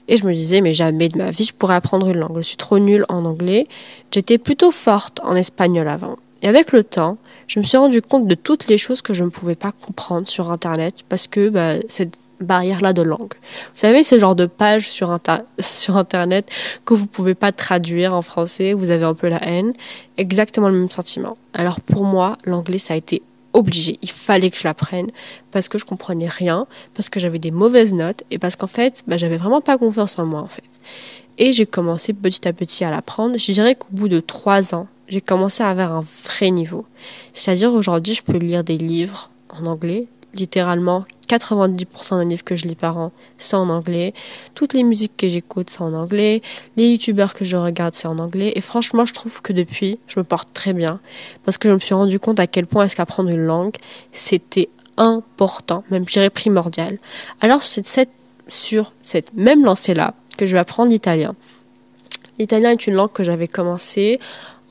Et 0.08 0.16
je 0.16 0.26
me 0.26 0.32
disais, 0.32 0.60
mais 0.60 0.72
jamais 0.72 1.08
de 1.08 1.18
ma 1.18 1.30
vie, 1.30 1.44
je 1.44 1.52
pourrais 1.52 1.76
apprendre 1.76 2.08
une 2.08 2.18
langue. 2.18 2.38
Je 2.38 2.42
suis 2.42 2.56
trop 2.56 2.78
nulle 2.78 3.04
en 3.08 3.24
anglais. 3.26 3.68
J'étais 4.10 4.38
plutôt 4.38 4.72
forte 4.72 5.20
en 5.22 5.36
espagnol 5.36 5.86
avant. 5.86 6.16
Et 6.42 6.48
avec 6.48 6.72
le 6.72 6.82
temps, 6.84 7.18
je 7.46 7.60
me 7.60 7.64
suis 7.64 7.76
rendu 7.76 8.00
compte 8.00 8.26
de 8.26 8.34
toutes 8.34 8.66
les 8.66 8.78
choses 8.78 9.02
que 9.02 9.12
je 9.12 9.24
ne 9.24 9.28
pouvais 9.28 9.54
pas 9.54 9.72
comprendre 9.72 10.26
sur 10.26 10.50
Internet 10.50 11.04
parce 11.08 11.26
que 11.26 11.50
bah, 11.50 11.74
c'est 11.88 12.10
barrière-là 12.40 12.92
de 12.92 13.02
langue. 13.02 13.34
Vous 13.34 13.78
savez, 13.78 14.02
ce 14.02 14.18
genre 14.18 14.34
de 14.34 14.46
page 14.46 14.90
sur, 14.90 15.18
sur 15.58 15.96
Internet 15.96 16.50
que 16.84 16.94
vous 16.94 17.06
pouvez 17.06 17.34
pas 17.34 17.52
traduire 17.52 18.14
en 18.14 18.22
français, 18.22 18.72
vous 18.72 18.90
avez 18.90 19.04
un 19.04 19.14
peu 19.14 19.28
la 19.28 19.42
haine, 19.46 19.72
exactement 20.16 20.68
le 20.68 20.78
même 20.78 20.90
sentiment. 20.90 21.36
Alors 21.52 21.80
pour 21.80 22.04
moi, 22.04 22.36
l'anglais, 22.44 22.78
ça 22.78 22.94
a 22.94 22.96
été 22.96 23.22
obligé. 23.52 23.98
Il 24.02 24.10
fallait 24.10 24.50
que 24.50 24.58
je 24.58 24.64
l'apprenne 24.64 25.10
parce 25.50 25.68
que 25.68 25.78
je 25.78 25.84
comprenais 25.84 26.28
rien, 26.28 26.66
parce 26.94 27.08
que 27.08 27.20
j'avais 27.20 27.38
des 27.38 27.50
mauvaises 27.50 27.92
notes 27.92 28.24
et 28.30 28.38
parce 28.38 28.56
qu'en 28.56 28.66
fait, 28.66 29.02
bah, 29.06 29.16
j'avais 29.16 29.36
vraiment 29.36 29.60
pas 29.60 29.78
confiance 29.78 30.18
en 30.18 30.26
moi 30.26 30.40
en 30.40 30.48
fait. 30.48 30.64
Et 31.38 31.52
j'ai 31.52 31.66
commencé 31.66 32.12
petit 32.12 32.46
à 32.46 32.52
petit 32.52 32.84
à 32.84 32.90
l'apprendre. 32.90 33.38
Je 33.38 33.52
dirais 33.52 33.74
qu'au 33.74 33.88
bout 33.90 34.08
de 34.08 34.20
trois 34.20 34.74
ans, 34.74 34.88
j'ai 35.08 35.20
commencé 35.20 35.62
à 35.62 35.70
avoir 35.70 35.92
un 35.92 36.04
vrai 36.24 36.50
niveau. 36.50 36.84
C'est-à-dire 37.34 37.72
aujourd'hui, 37.72 38.14
je 38.14 38.22
peux 38.22 38.36
lire 38.36 38.62
des 38.62 38.78
livres 38.78 39.30
en 39.48 39.66
anglais, 39.66 40.06
littéralement 40.34 41.04
90% 41.28 42.18
des 42.18 42.24
livres 42.24 42.44
que 42.44 42.56
je 42.56 42.66
lis 42.66 42.74
par 42.74 42.98
an, 42.98 43.12
c'est 43.38 43.56
en 43.56 43.68
anglais. 43.68 44.14
Toutes 44.54 44.74
les 44.74 44.82
musiques 44.82 45.16
que 45.16 45.28
j'écoute, 45.28 45.70
c'est 45.70 45.82
en 45.82 45.94
anglais. 45.94 46.42
Les 46.76 46.88
youtubeurs 46.88 47.34
que 47.34 47.44
je 47.44 47.56
regarde, 47.56 47.94
c'est 47.94 48.08
en 48.08 48.18
anglais. 48.18 48.52
Et 48.56 48.60
franchement, 48.60 49.06
je 49.06 49.14
trouve 49.14 49.40
que 49.40 49.52
depuis, 49.52 49.98
je 50.08 50.18
me 50.18 50.24
porte 50.24 50.52
très 50.52 50.72
bien. 50.72 51.00
Parce 51.44 51.58
que 51.58 51.68
je 51.68 51.74
me 51.74 51.78
suis 51.78 51.94
rendu 51.94 52.18
compte 52.18 52.40
à 52.40 52.46
quel 52.46 52.66
point 52.66 52.84
est-ce 52.84 52.96
qu'apprendre 52.96 53.30
une 53.30 53.46
langue, 53.46 53.76
c'était 54.12 54.68
important, 54.96 55.84
même 55.90 56.06
je 56.06 56.14
dirais 56.14 56.30
primordial. 56.30 56.98
Alors, 57.40 57.62
c'est 57.62 57.86
cette, 57.86 58.10
sur 58.48 58.92
cette 59.02 59.32
même 59.34 59.64
lancée-là 59.64 60.14
que 60.36 60.46
je 60.46 60.52
vais 60.52 60.58
apprendre 60.58 60.90
l'italien. 60.90 61.34
L'italien 62.38 62.70
est 62.70 62.86
une 62.86 62.94
langue 62.94 63.12
que 63.12 63.22
j'avais 63.22 63.48
commencé 63.48 64.18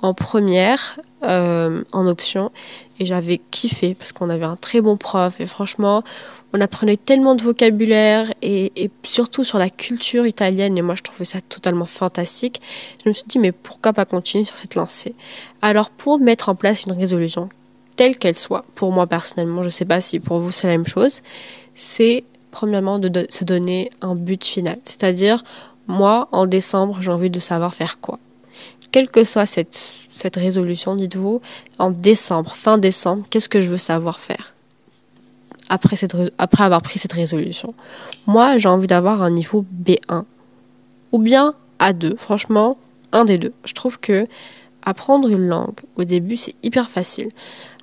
en 0.01 0.13
première, 0.13 0.99
euh, 1.23 1.83
en 1.91 2.07
option, 2.07 2.51
et 2.99 3.05
j'avais 3.05 3.39
kiffé 3.51 3.93
parce 3.93 4.11
qu'on 4.11 4.29
avait 4.29 4.45
un 4.45 4.55
très 4.55 4.81
bon 4.81 4.97
prof 4.97 5.39
et 5.39 5.45
franchement 5.45 6.03
on 6.51 6.61
apprenait 6.61 6.97
tellement 6.97 7.35
de 7.35 7.43
vocabulaire 7.43 8.33
et, 8.41 8.71
et, 8.75 8.89
surtout 9.03 9.43
sur 9.43 9.59
la 9.59 9.69
culture 9.69 10.25
italienne 10.25 10.77
et 10.77 10.81
moi 10.81 10.95
je 10.95 11.03
trouvais 11.03 11.25
ça 11.25 11.41
totalement 11.41 11.85
fantastique. 11.85 12.59
Je 13.03 13.09
me 13.09 13.13
suis 13.13 13.25
dit 13.27 13.39
mais 13.39 13.51
pourquoi 13.51 13.93
pas 13.93 14.05
continuer 14.05 14.45
sur 14.45 14.55
cette 14.55 14.75
lancée? 14.75 15.15
Alors 15.61 15.89
pour 15.89 16.19
mettre 16.19 16.49
en 16.49 16.55
place 16.55 16.85
une 16.85 16.93
résolution 16.93 17.49
telle 17.95 18.17
qu'elle 18.17 18.37
soit, 18.37 18.63
pour 18.75 18.93
moi 18.93 19.07
personnellement, 19.07 19.61
je 19.61 19.69
sais 19.69 19.85
pas 19.85 19.99
si 19.99 20.19
pour 20.19 20.39
vous 20.39 20.51
c'est 20.51 20.67
la 20.67 20.77
même 20.77 20.87
chose, 20.87 21.21
c'est 21.75 22.23
premièrement 22.51 22.97
de, 22.97 23.27
se 23.29 23.43
donner 23.43 23.91
un 24.01 24.15
but 24.15 24.43
final. 24.43 24.79
C'est-à-dire 24.85 25.43
moi 25.87 26.29
en 26.31 26.47
décembre 26.47 27.01
j'ai 27.01 27.11
envie 27.11 27.29
de 27.29 27.39
savoir 27.39 27.73
faire 27.73 27.99
quoi. 27.99 28.17
Quelle 28.91 29.09
que 29.09 29.23
soit 29.23 29.45
cette 29.45 30.35
résolution, 30.35 30.95
dites-vous, 30.95 31.41
en 31.77 31.91
décembre, 31.91 32.55
fin 32.55 32.77
décembre, 32.77 33.25
qu'est-ce 33.29 33.49
que 33.49 33.61
je 33.61 33.69
veux 33.69 33.77
savoir 33.77 34.19
faire 34.19 34.55
après, 35.69 35.95
après 36.39 36.63
avoir 36.63 36.81
pris 36.81 36.97
cette 36.97 37.13
résolution? 37.13 37.75
Moi, 38.25 38.57
j'ai 38.57 38.69
envie 38.69 38.87
d'avoir 38.87 39.21
un 39.21 39.29
niveau 39.29 39.63
B1 39.83 40.23
ou 41.11 41.19
bien 41.19 41.53
A2. 41.79 42.17
Franchement, 42.17 42.77
un 43.11 43.25
des 43.25 43.37
deux. 43.37 43.53
Je 43.63 43.73
trouve 43.73 43.99
que 43.99 44.27
apprendre 44.83 45.27
une 45.29 45.47
langue, 45.47 45.81
au 45.95 46.03
début, 46.03 46.37
c'est 46.37 46.55
hyper 46.63 46.89
facile. 46.89 47.29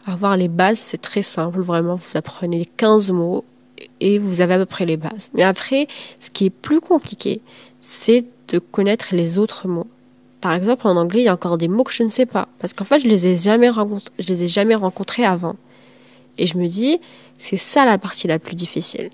Avoir 0.06 0.36
les 0.36 0.48
bases, 0.48 0.78
c'est 0.78 1.00
très 1.00 1.22
simple. 1.22 1.60
Vraiment, 1.60 1.94
vous 1.94 2.16
apprenez 2.16 2.66
15 2.76 3.10
mots 3.12 3.44
et 4.00 4.18
vous 4.18 4.40
avez 4.40 4.54
à 4.54 4.58
peu 4.58 4.66
près 4.66 4.86
les 4.86 4.96
bases. 4.96 5.30
Mais 5.34 5.42
après, 5.42 5.86
ce 6.20 6.30
qui 6.30 6.46
est 6.46 6.50
plus 6.50 6.80
compliqué, 6.80 7.42
c'est 7.82 8.24
de 8.48 8.58
connaître 8.58 9.14
les 9.14 9.38
autres 9.38 9.68
mots. 9.68 9.88
Par 10.40 10.52
exemple, 10.52 10.86
en 10.86 10.96
anglais, 10.96 11.20
il 11.20 11.24
y 11.24 11.28
a 11.28 11.34
encore 11.34 11.58
des 11.58 11.68
mots 11.68 11.84
que 11.84 11.92
je 11.92 12.02
ne 12.02 12.08
sais 12.08 12.26
pas. 12.26 12.48
Parce 12.58 12.72
qu'en 12.72 12.84
fait, 12.84 13.00
je 13.00 13.08
les 13.08 13.26
ai 13.26 13.36
jamais 13.36 13.70
rencontrés, 13.70 14.12
les 14.18 14.42
ai 14.42 14.48
jamais 14.48 14.74
rencontrés 14.74 15.24
avant. 15.24 15.56
Et 16.38 16.46
je 16.46 16.58
me 16.58 16.68
dis, 16.68 17.00
c'est 17.38 17.56
ça 17.56 17.84
la 17.84 17.98
partie 17.98 18.26
la 18.26 18.38
plus 18.38 18.54
difficile. 18.54 19.10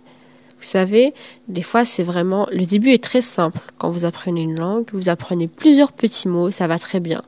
Vous 0.63 0.69
savez, 0.69 1.13
des 1.49 1.63
fois, 1.63 1.85
c'est 1.85 2.05
vraiment, 2.05 2.47
le 2.53 2.67
début 2.67 2.93
est 2.93 3.03
très 3.03 3.21
simple. 3.21 3.59
Quand 3.79 3.91
vous 3.91 4.05
apprenez 4.05 4.43
une 4.43 4.61
langue, 4.61 4.87
vous 4.93 5.09
apprenez 5.09 5.49
plusieurs 5.49 5.91
petits 5.91 6.29
mots, 6.29 6.53
ça 6.53 6.69
va 6.69 6.79
très 6.79 7.01
bien. 7.01 7.23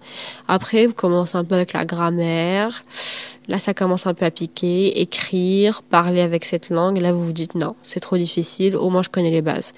Après, 0.46 0.86
vous 0.86 0.94
commencez 0.94 1.36
un 1.36 1.44
peu 1.44 1.56
avec 1.56 1.72
la 1.72 1.84
grammaire. 1.84 2.84
Là, 3.48 3.58
ça 3.58 3.74
commence 3.74 4.06
un 4.06 4.14
peu 4.14 4.24
à 4.24 4.30
piquer, 4.30 5.00
écrire, 5.00 5.82
parler 5.82 6.20
avec 6.20 6.44
cette 6.44 6.70
langue. 6.70 6.98
Là, 6.98 7.12
vous 7.12 7.26
vous 7.26 7.32
dites 7.32 7.56
non, 7.56 7.74
c'est 7.82 7.98
trop 7.98 8.16
difficile. 8.16 8.76
Au 8.76 8.88
moins, 8.88 9.02
je 9.02 9.10
connais 9.10 9.32
les 9.32 9.42
bases. 9.42 9.72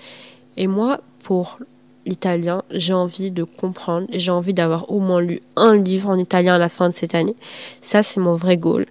Et 0.59 0.67
moi, 0.67 1.01
pour 1.23 1.59
l'italien. 2.07 2.63
J'ai 2.71 2.95
envie 2.95 3.31
de 3.31 3.45
comprendre 3.45 4.07
j'ai 4.13 4.31
envie 4.31 4.55
d'avoir 4.55 4.91
au 4.91 5.01
moins 5.01 5.21
lu 5.21 5.41
un 5.57 5.77
livre 5.77 6.09
en 6.09 6.19
italien 6.19 6.55
à 6.55 6.59
la 6.59 6.69
fin 6.69 6.89
de 6.89 6.95
cette 6.95 7.15
année. 7.15 7.37
Ça, 7.83 8.03
c'est 8.03 8.21
mon 8.21 8.37
vrai 8.37 8.57
goal. 8.57 8.87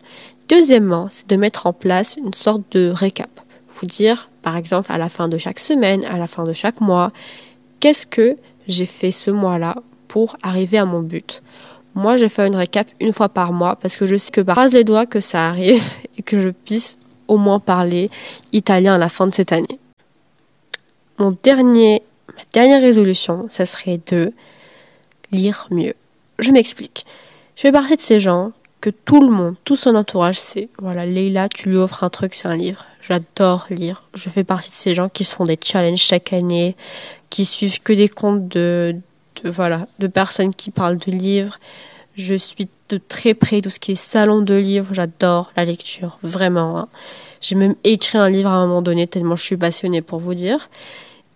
Deuxièmement, 0.48 1.08
c'est 1.10 1.28
de 1.28 1.36
mettre 1.36 1.66
en 1.66 1.74
place 1.74 2.18
une 2.18 2.34
sorte 2.34 2.62
de 2.72 2.92
récap. 2.92 3.30
Vous 3.70 3.88
dire, 3.88 4.30
par 4.42 4.56
exemple, 4.56 4.92
à 4.92 4.98
la 4.98 5.10
fin 5.10 5.28
de 5.28 5.38
chaque 5.38 5.60
semaine, 5.60 6.06
à 6.06 6.18
la 6.18 6.28
fin 6.28 6.46
de 6.46 6.54
chaque 6.54 6.80
mois, 6.82 7.12
qu'est-ce 7.80 8.06
que 8.06 8.38
j'ai 8.68 8.86
fait 8.86 9.12
ce 9.12 9.32
mois-là 9.32 9.78
pour 10.08 10.38
arriver 10.44 10.78
à 10.78 10.86
mon 10.86 11.02
but. 11.02 11.42
Moi, 11.94 12.18
j'ai 12.18 12.30
fait 12.30 12.48
une 12.48 12.56
récap 12.56 12.88
une 13.00 13.14
fois 13.14 13.30
par 13.30 13.54
mois 13.54 13.76
parce 13.76 13.96
que 13.96 14.06
je 14.06 14.16
sais 14.16 14.32
que 14.32 14.42
par 14.42 14.68
les 14.68 14.84
doigts 14.84 15.06
que 15.06 15.22
ça 15.22 15.48
arrive 15.48 15.82
et 16.18 16.22
que 16.22 16.42
je 16.42 16.50
puisse 16.50 16.98
au 17.28 17.38
moins 17.38 17.60
parler 17.60 18.10
italien 18.54 18.96
à 18.96 18.98
la 18.98 19.10
fin 19.10 19.28
de 19.28 19.34
cette 19.34 19.52
année. 19.52 19.80
Mon 21.18 21.38
dernier, 21.44 22.04
ma 22.36 22.44
dernière 22.54 22.82
résolution, 22.82 23.48
ça 23.50 23.66
serait 23.66 24.00
de 24.08 24.34
lire 25.32 25.68
mieux. 25.72 25.96
Je 26.40 26.52
m'explique. 26.52 27.06
Je 27.56 27.62
fais 27.62 27.72
partie 27.72 27.96
de 27.96 28.02
ces 28.02 28.20
gens 28.20 28.52
que 28.82 28.90
tout 28.90 29.22
le 29.22 29.30
monde, 29.30 29.56
tout 29.64 29.76
son 29.76 29.96
entourage 29.96 30.40
sait. 30.40 30.70
Voilà, 30.80 31.06
Leila, 31.06 31.50
tu 31.50 31.70
lui 31.70 31.78
offres 31.78 32.04
un 32.04 32.10
truc, 32.10 32.36
c'est 32.36 32.48
un 32.48 32.56
livre. 32.56 32.86
J'adore 33.02 33.66
lire. 33.70 34.04
Je 34.14 34.30
fais 34.30 34.44
partie 34.44 34.70
de 34.70 34.76
ces 34.76 34.94
gens 34.94 35.10
qui 35.10 35.24
se 35.24 35.36
font 35.36 35.44
des 35.44 35.58
challenges 35.62 36.02
chaque 36.02 36.34
année, 36.34 36.76
qui 37.30 37.46
suivent 37.46 37.82
que 37.82 37.94
des 37.94 38.10
comptes 38.10 38.48
de, 38.48 38.96
de 39.44 39.50
voilà, 39.50 39.88
de 40.00 40.08
personnes 40.08 40.54
qui 40.54 40.72
parlent 40.72 40.98
de 40.98 41.12
livres. 41.12 41.60
Je 42.16 42.36
suis 42.36 42.70
de 42.90 42.98
très 42.98 43.34
près 43.34 43.62
tout 43.62 43.70
ce 43.70 43.80
qui 43.80 43.94
est 43.94 43.96
salon 43.96 44.42
de 44.42 44.54
livres. 44.54 44.94
J'adore 44.94 45.52
la 45.58 45.66
lecture, 45.66 46.18
vraiment. 46.24 46.78
Hein. 46.78 46.88
J'ai 47.42 47.56
même 47.56 47.76
écrit 47.84 48.18
un 48.18 48.30
livre 48.30 48.50
à 48.50 48.54
un 48.54 48.68
moment 48.68 48.82
donné 48.82 49.08
tellement 49.08 49.36
je 49.36 49.44
suis 49.44 49.58
passionnée 49.58 50.02
pour 50.02 50.20
vous 50.20 50.34
dire. 50.34 50.70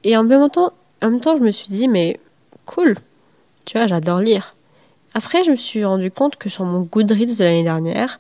Et 0.04 0.16
en 0.16 0.24
même 0.24 0.50
temps, 0.50 0.74
en 1.02 1.12
même 1.12 1.20
temps, 1.20 1.38
je 1.38 1.44
me 1.44 1.52
suis 1.52 1.70
dit 1.70 1.88
mais 1.88 2.20
cool, 2.66 2.98
tu 3.66 3.78
vois, 3.78 3.88
j'adore 3.88 4.20
lire. 4.20 4.56
Après, 5.14 5.44
je 5.44 5.52
me 5.52 5.56
suis 5.56 5.84
rendu 5.84 6.12
compte 6.12 6.36
que 6.36 6.50
sur 6.50 6.66
mon 6.66 6.82
Goodreads 6.82 7.36
de 7.36 7.44
l'année 7.44 7.64
dernière, 7.64 8.20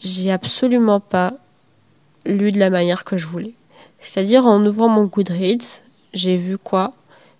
j'ai 0.00 0.30
absolument 0.30 1.00
pas 1.00 1.34
lu 2.24 2.52
de 2.52 2.58
la 2.58 2.70
manière 2.70 3.04
que 3.04 3.16
je 3.16 3.26
voulais. 3.26 3.54
C'est-à-dire 4.00 4.46
en 4.46 4.64
ouvrant 4.64 4.88
mon 4.88 5.04
Goodreads, 5.04 5.82
j'ai 6.12 6.36
vu 6.36 6.58
quoi? 6.58 6.92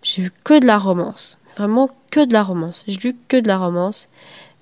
J'ai 0.02 0.22
vu 0.22 0.32
que 0.44 0.58
de 0.58 0.66
la 0.66 0.78
romance. 0.78 1.38
Vraiment 1.56 1.90
que 2.10 2.24
de 2.24 2.32
la 2.32 2.42
romance. 2.42 2.84
J'ai 2.86 2.98
lu 2.98 3.16
que 3.28 3.36
de 3.36 3.48
la 3.48 3.58
romance 3.58 4.08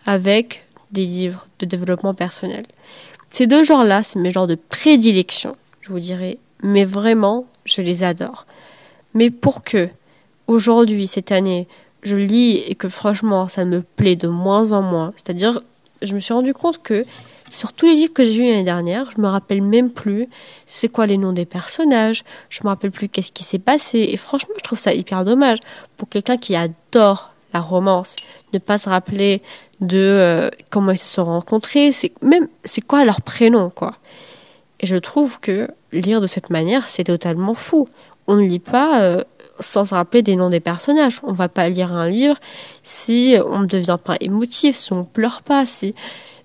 avec 0.06 0.66
des 0.90 1.06
livres 1.06 1.46
de 1.58 1.66
développement 1.66 2.14
personnel. 2.14 2.66
Ces 3.30 3.46
deux 3.46 3.64
genres-là, 3.64 4.02
c'est 4.02 4.18
mes 4.18 4.32
genres 4.32 4.46
de 4.46 4.54
prédilection, 4.54 5.56
je 5.80 5.90
vous 5.90 6.00
dirais. 6.00 6.38
Mais 6.62 6.84
vraiment, 6.84 7.46
je 7.64 7.82
les 7.82 8.04
adore. 8.04 8.46
Mais 9.14 9.30
pour 9.30 9.62
que, 9.62 9.88
aujourd'hui, 10.46 11.06
cette 11.06 11.32
année, 11.32 11.66
je 12.02 12.16
lis 12.16 12.58
et 12.58 12.74
que 12.74 12.88
franchement, 12.88 13.48
ça 13.48 13.64
me 13.64 13.80
plaît 13.80 14.16
de 14.16 14.28
moins 14.28 14.72
en 14.72 14.82
moins, 14.82 15.12
c'est-à-dire, 15.16 15.62
je 16.02 16.14
me 16.14 16.20
suis 16.20 16.34
rendu 16.34 16.52
compte 16.52 16.82
que 16.82 17.06
sur 17.50 17.72
tous 17.72 17.86
les 17.86 17.94
livres 17.94 18.12
que 18.12 18.24
j'ai 18.24 18.32
vus 18.32 18.48
l'année 18.48 18.64
dernière, 18.64 19.10
je 19.14 19.20
me 19.20 19.28
rappelle 19.28 19.62
même 19.62 19.90
plus 19.90 20.28
c'est 20.66 20.88
quoi 20.88 21.06
les 21.06 21.16
noms 21.16 21.32
des 21.32 21.44
personnages, 21.44 22.24
je 22.50 22.60
me 22.64 22.68
rappelle 22.68 22.90
plus 22.90 23.08
qu'est-ce 23.08 23.32
qui 23.32 23.44
s'est 23.44 23.58
passé. 23.58 24.08
Et 24.10 24.16
franchement, 24.16 24.54
je 24.56 24.62
trouve 24.62 24.78
ça 24.78 24.92
hyper 24.92 25.24
dommage 25.24 25.58
pour 25.96 26.08
quelqu'un 26.08 26.36
qui 26.36 26.56
adore 26.56 27.32
la 27.52 27.60
romance, 27.60 28.16
ne 28.52 28.58
pas 28.58 28.78
se 28.78 28.88
rappeler 28.88 29.40
de 29.80 29.98
euh, 29.98 30.50
comment 30.70 30.90
ils 30.90 30.98
se 30.98 31.08
sont 31.08 31.24
rencontrés, 31.24 31.92
c'est 31.92 32.12
même 32.20 32.48
c'est 32.64 32.80
quoi 32.80 33.04
leur 33.04 33.22
prénom 33.22 33.70
quoi. 33.70 33.94
Et 34.80 34.86
je 34.86 34.96
trouve 34.96 35.38
que 35.38 35.68
lire 35.92 36.20
de 36.20 36.26
cette 36.26 36.50
manière, 36.50 36.88
c'est 36.88 37.04
totalement 37.04 37.54
fou. 37.54 37.88
On 38.26 38.36
ne 38.36 38.46
lit 38.46 38.58
pas 38.58 39.02
euh, 39.02 39.22
sans 39.60 39.84
se 39.84 39.94
rappeler 39.94 40.22
des 40.22 40.36
noms 40.36 40.50
des 40.50 40.60
personnages. 40.60 41.20
On 41.22 41.32
va 41.32 41.48
pas 41.48 41.68
lire 41.68 41.92
un 41.92 42.08
livre 42.08 42.36
si 42.82 43.36
on 43.46 43.60
ne 43.60 43.66
devient 43.66 43.98
pas 44.02 44.16
émotif, 44.20 44.76
si 44.76 44.92
on 44.92 45.04
pleure 45.04 45.42
pas, 45.42 45.66
si 45.66 45.94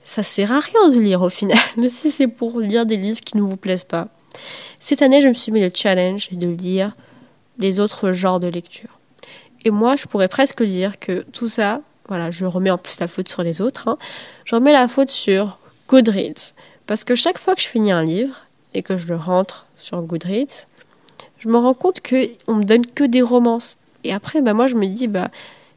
ça 0.03 0.23
sert 0.23 0.51
à 0.51 0.59
rien 0.59 0.89
de 0.89 0.99
lire 0.99 1.21
au 1.21 1.29
final, 1.29 1.57
si 1.89 2.11
c'est 2.11 2.27
pour 2.27 2.59
lire 2.59 2.85
des 2.85 2.97
livres 2.97 3.21
qui 3.21 3.37
ne 3.37 3.41
vous 3.41 3.57
plaisent 3.57 3.83
pas. 3.83 4.07
Cette 4.79 5.01
année, 5.01 5.21
je 5.21 5.27
me 5.27 5.33
suis 5.33 5.51
mis 5.51 5.61
le 5.61 5.71
challenge 5.73 6.29
de 6.31 6.47
lire 6.47 6.93
des 7.57 7.79
autres 7.79 8.13
genres 8.13 8.39
de 8.39 8.47
lecture. 8.47 8.89
Et 9.65 9.71
moi, 9.71 9.95
je 9.95 10.05
pourrais 10.05 10.29
presque 10.29 10.63
dire 10.63 10.99
que 10.99 11.25
tout 11.33 11.49
ça, 11.49 11.81
voilà, 12.07 12.31
je 12.31 12.45
remets 12.45 12.71
en 12.71 12.77
plus 12.77 12.99
la 12.99 13.07
faute 13.07 13.27
sur 13.27 13.43
les 13.43 13.61
autres, 13.61 13.87
hein, 13.87 13.97
je 14.45 14.55
remets 14.55 14.71
la 14.71 14.87
faute 14.87 15.09
sur 15.09 15.59
Goodreads. 15.87 16.53
Parce 16.87 17.03
que 17.03 17.15
chaque 17.15 17.37
fois 17.37 17.55
que 17.55 17.61
je 17.61 17.67
finis 17.67 17.91
un 17.91 18.03
livre 18.03 18.35
et 18.73 18.81
que 18.81 18.97
je 18.97 19.07
le 19.07 19.15
rentre 19.15 19.67
sur 19.77 20.01
Goodreads, 20.01 20.65
je 21.39 21.49
me 21.49 21.57
rends 21.57 21.73
compte 21.73 22.01
qu'on 22.01 22.55
me 22.55 22.63
donne 22.63 22.85
que 22.85 23.03
des 23.03 23.21
romances. 23.21 23.77
Et 24.03 24.13
après, 24.13 24.41
bah, 24.41 24.53
moi, 24.53 24.67
je 24.67 24.75
me 24.75 24.85
dis, 24.87 25.07
bah, 25.07 25.29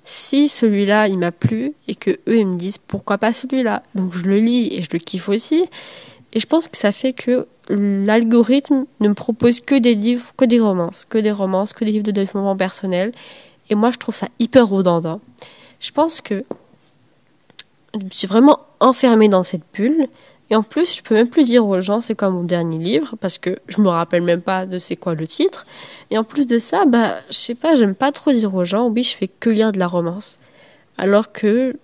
si 0.05 0.49
celui-là 0.49 1.09
il 1.09 1.19
m'a 1.19 1.33
plu 1.33 1.75
et 1.89 1.95
que 1.95 2.11
eux 2.29 2.39
ils 2.39 2.47
me 2.47 2.59
disent 2.59 2.79
pourquoi 2.79 3.19
pas 3.19 3.33
celui-là, 3.33 3.83
donc 3.95 4.13
je 4.15 4.23
le 4.23 4.39
lis 4.39 4.69
et 4.73 4.83
je 4.83 4.89
le 4.93 4.99
kiffe 4.99 5.29
aussi. 5.29 5.65
Et 6.33 6.41
je 6.41 6.47
pense 6.47 6.67
que 6.67 6.77
ça 6.77 6.93
fait 6.93 7.13
que 7.13 7.47
l'algorithme 7.69 8.87
ne 9.01 9.09
me 9.09 9.15
propose 9.15 9.61
que 9.61 9.79
des 9.79 9.95
livres, 9.95 10.33
que 10.37 10.45
des 10.45 10.61
romances, 10.61 11.05
que 11.05 11.19
des 11.19 11.31
romances, 11.31 11.73
que 11.73 11.85
des 11.85 11.93
livres 11.93 12.05
de 12.05 12.11
développement 12.11 12.57
personnel. 12.57 13.13
Et 13.71 13.75
moi 13.75 13.91
je 13.91 13.99
trouve 13.99 14.15
ça 14.15 14.29
hyper 14.39 14.69
redondant. 14.69 15.21
Je 15.79 15.93
pense 15.93 16.21
que 16.21 16.45
je 17.95 18.05
me 18.05 18.11
suis 18.11 18.27
vraiment 18.27 18.61
enfermée 18.81 19.29
dans 19.29 19.45
cette 19.45 19.63
bulle 19.75 20.07
et 20.53 20.55
en 20.55 20.63
plus, 20.63 20.97
je 20.97 21.03
peux 21.03 21.15
même 21.15 21.31
plus 21.31 21.45
dire 21.45 21.67
aux 21.67 21.81
gens 21.81 22.03
c'est 22.03 22.15
quoi 22.15 22.29
mon 22.29 22.45
dernier 22.45 22.77
livre 22.77 23.17
parce 23.19 23.39
que 23.39 23.59
je 23.69 23.81
me 23.81 23.89
rappelle 23.89 24.21
même 24.21 24.43
pas 24.43 24.67
de 24.67 24.79
c'est 24.79 24.97
quoi 24.97 25.15
le 25.15 25.27
titre. 25.27 25.65
Et 26.11 26.19
en 26.19 26.25
plus 26.25 26.47
de 26.47 26.59
ça, 26.59 26.85
bah, 26.85 27.21
je 27.31 27.37
sais 27.37 27.55
pas, 27.55 27.75
j'aime 27.75 27.95
pas 27.95 28.13
trop 28.13 28.33
dire 28.33 28.55
aux 28.55 28.67
gens 28.67 28.89
oui, 28.89 29.03
je 29.03 29.17
fais 29.17 29.29
que 29.29 29.49
lire 29.49 29.73
de 29.73 29.79
la 29.79 29.87
romance. 29.87 30.39
Alors 30.99 31.33
que 31.33 31.75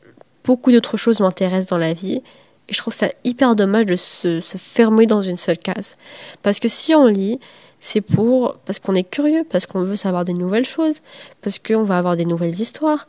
beaucoup 0.44 0.70
d'autres 0.70 0.98
choses 0.98 1.20
m'intéressent 1.20 1.70
dans 1.70 1.78
la 1.78 1.94
vie. 1.94 2.20
Et 2.68 2.74
je 2.74 2.76
trouve 2.76 2.92
ça 2.92 3.08
hyper 3.24 3.56
dommage 3.56 3.86
de 3.86 3.96
se, 3.96 4.42
se 4.42 4.58
fermer 4.58 5.06
dans 5.06 5.22
une 5.22 5.38
seule 5.38 5.56
case. 5.56 5.96
Parce 6.42 6.60
que 6.60 6.68
si 6.68 6.94
on 6.94 7.06
lit, 7.06 7.40
c'est 7.80 8.02
pour, 8.02 8.58
parce 8.66 8.80
qu'on 8.80 8.94
est 8.94 9.08
curieux, 9.08 9.46
parce 9.48 9.64
qu'on 9.64 9.82
veut 9.82 9.96
savoir 9.96 10.26
des 10.26 10.34
nouvelles 10.34 10.66
choses, 10.66 10.96
parce 11.40 11.58
qu'on 11.58 11.84
va 11.84 11.96
avoir 11.96 12.18
des 12.18 12.26
nouvelles 12.26 12.60
histoires. 12.60 13.06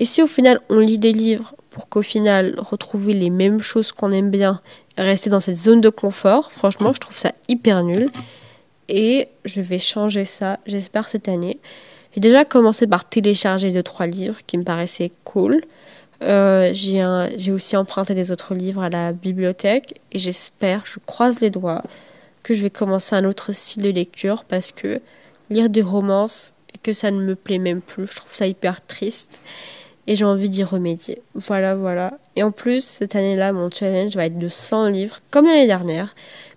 Et 0.00 0.04
si 0.04 0.20
au 0.20 0.26
final 0.26 0.60
on 0.68 0.80
lit 0.80 0.98
des 0.98 1.14
livres 1.14 1.54
pour 1.70 1.88
qu'au 1.88 2.02
final 2.02 2.56
retrouver 2.58 3.14
les 3.14 3.30
mêmes 3.30 3.62
choses 3.62 3.92
qu'on 3.92 4.12
aime 4.12 4.30
bien 4.30 4.60
rester 4.98 5.30
dans 5.30 5.40
cette 5.40 5.56
zone 5.56 5.80
de 5.80 5.90
confort. 5.90 6.52
Franchement, 6.52 6.92
je 6.92 7.00
trouve 7.00 7.16
ça 7.16 7.32
hyper 7.48 7.82
nul. 7.84 8.10
Et 8.88 9.28
je 9.44 9.60
vais 9.60 9.78
changer 9.78 10.24
ça, 10.24 10.58
j'espère, 10.66 11.08
cette 11.08 11.28
année. 11.28 11.58
J'ai 12.14 12.20
déjà 12.20 12.44
commencé 12.44 12.86
par 12.86 13.08
télécharger 13.08 13.70
deux, 13.70 13.82
trois 13.82 14.06
livres 14.06 14.38
qui 14.46 14.56
me 14.58 14.64
paraissaient 14.64 15.12
cool. 15.24 15.62
Euh, 16.22 16.72
j'ai 16.74 17.52
aussi 17.52 17.76
emprunté 17.76 18.14
des 18.14 18.32
autres 18.32 18.54
livres 18.54 18.82
à 18.82 18.88
la 18.88 19.12
bibliothèque 19.12 20.00
et 20.10 20.18
j'espère, 20.18 20.82
je 20.84 20.98
croise 21.04 21.38
les 21.40 21.50
doigts, 21.50 21.82
que 22.42 22.54
je 22.54 22.62
vais 22.62 22.70
commencer 22.70 23.14
un 23.14 23.24
autre 23.24 23.52
style 23.52 23.82
de 23.82 23.90
lecture 23.90 24.44
parce 24.44 24.72
que 24.72 25.00
lire 25.48 25.70
des 25.70 25.82
romances 25.82 26.54
et 26.74 26.78
que 26.78 26.92
ça 26.92 27.10
ne 27.10 27.20
me 27.20 27.36
plaît 27.36 27.58
même 27.58 27.82
plus, 27.82 28.08
je 28.08 28.16
trouve 28.16 28.34
ça 28.34 28.48
hyper 28.48 28.84
triste 28.84 29.40
et 30.08 30.16
j'ai 30.16 30.24
envie 30.24 30.48
d'y 30.48 30.64
remédier. 30.64 31.20
Voilà, 31.34 31.76
voilà. 31.76 32.18
Et 32.34 32.42
en 32.42 32.50
plus, 32.50 32.82
cette 32.82 33.14
année-là, 33.14 33.52
mon 33.52 33.70
challenge 33.70 34.16
va 34.16 34.24
être 34.24 34.38
de 34.38 34.48
100 34.48 34.86
livres, 34.86 35.20
comme 35.30 35.44
l'année 35.44 35.66
dernière. 35.66 36.14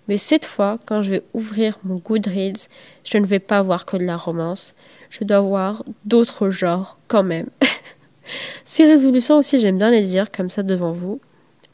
Mais 0.08 0.16
cette 0.16 0.46
fois, 0.46 0.78
quand 0.86 1.02
je 1.02 1.10
vais 1.10 1.22
ouvrir 1.34 1.78
mon 1.84 1.96
Goodreads, 1.96 2.68
je 3.04 3.18
ne 3.18 3.26
vais 3.26 3.40
pas 3.40 3.60
voir 3.62 3.84
que 3.84 3.98
de 3.98 4.04
la 4.04 4.16
romance. 4.16 4.74
Je 5.10 5.22
dois 5.24 5.40
voir 5.40 5.84
d'autres 6.06 6.48
genres 6.48 6.96
quand 7.08 7.22
même. 7.22 7.48
Ces 8.64 8.86
résolutions 8.86 9.36
aussi, 9.36 9.60
j'aime 9.60 9.76
bien 9.76 9.90
les 9.90 10.04
dire 10.04 10.30
comme 10.30 10.48
ça 10.48 10.62
devant 10.62 10.92
vous. 10.92 11.20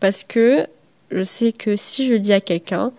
Parce 0.01 0.25
que 0.25 0.67
je 1.13 1.23
sais 1.23 1.53
que 1.53 1.77
si 1.77 2.09
je 2.09 2.15
dis 2.15 2.33
à 2.33 2.41
quelqu'un, 2.41 2.91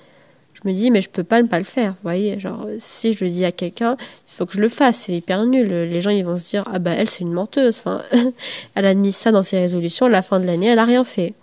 je 0.61 0.67
me 0.67 0.73
dis 0.73 0.91
mais 0.91 1.01
je 1.01 1.09
peux 1.09 1.23
pas 1.23 1.41
ne 1.41 1.47
pas 1.47 1.59
le 1.59 1.65
faire, 1.65 1.91
vous 1.91 2.03
voyez, 2.03 2.39
genre 2.39 2.65
si 2.79 3.13
je 3.13 3.23
le 3.23 3.31
dis 3.31 3.45
à 3.45 3.51
quelqu'un, 3.51 3.95
il 3.99 4.33
faut 4.35 4.45
que 4.45 4.53
je 4.53 4.61
le 4.61 4.69
fasse, 4.69 4.97
c'est 5.05 5.13
hyper 5.13 5.45
nul. 5.45 5.67
Les 5.67 6.01
gens 6.01 6.09
ils 6.09 6.25
vont 6.25 6.37
se 6.37 6.45
dire 6.45 6.63
ah 6.71 6.79
bah 6.79 6.91
elle 6.91 7.09
c'est 7.09 7.21
une 7.21 7.33
menteuse, 7.33 7.81
elle 8.75 8.85
a 8.85 8.93
mis 8.93 9.11
ça 9.11 9.31
dans 9.31 9.43
ses 9.43 9.59
résolutions, 9.59 10.07
à 10.07 10.09
la 10.09 10.21
fin 10.21 10.39
de 10.39 10.45
l'année 10.45 10.67
elle 10.67 10.79
a 10.79 10.85
rien 10.85 11.03
fait. 11.03 11.33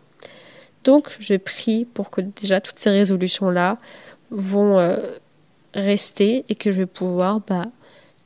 Donc 0.84 1.16
je 1.18 1.34
prie 1.34 1.84
pour 1.84 2.10
que 2.10 2.20
déjà 2.20 2.60
toutes 2.60 2.78
ces 2.78 2.90
résolutions 2.90 3.50
là 3.50 3.78
vont 4.30 4.78
euh, 4.78 4.98
rester 5.74 6.44
et 6.48 6.54
que 6.54 6.70
je 6.70 6.78
vais 6.78 6.86
pouvoir 6.86 7.40
bah 7.40 7.66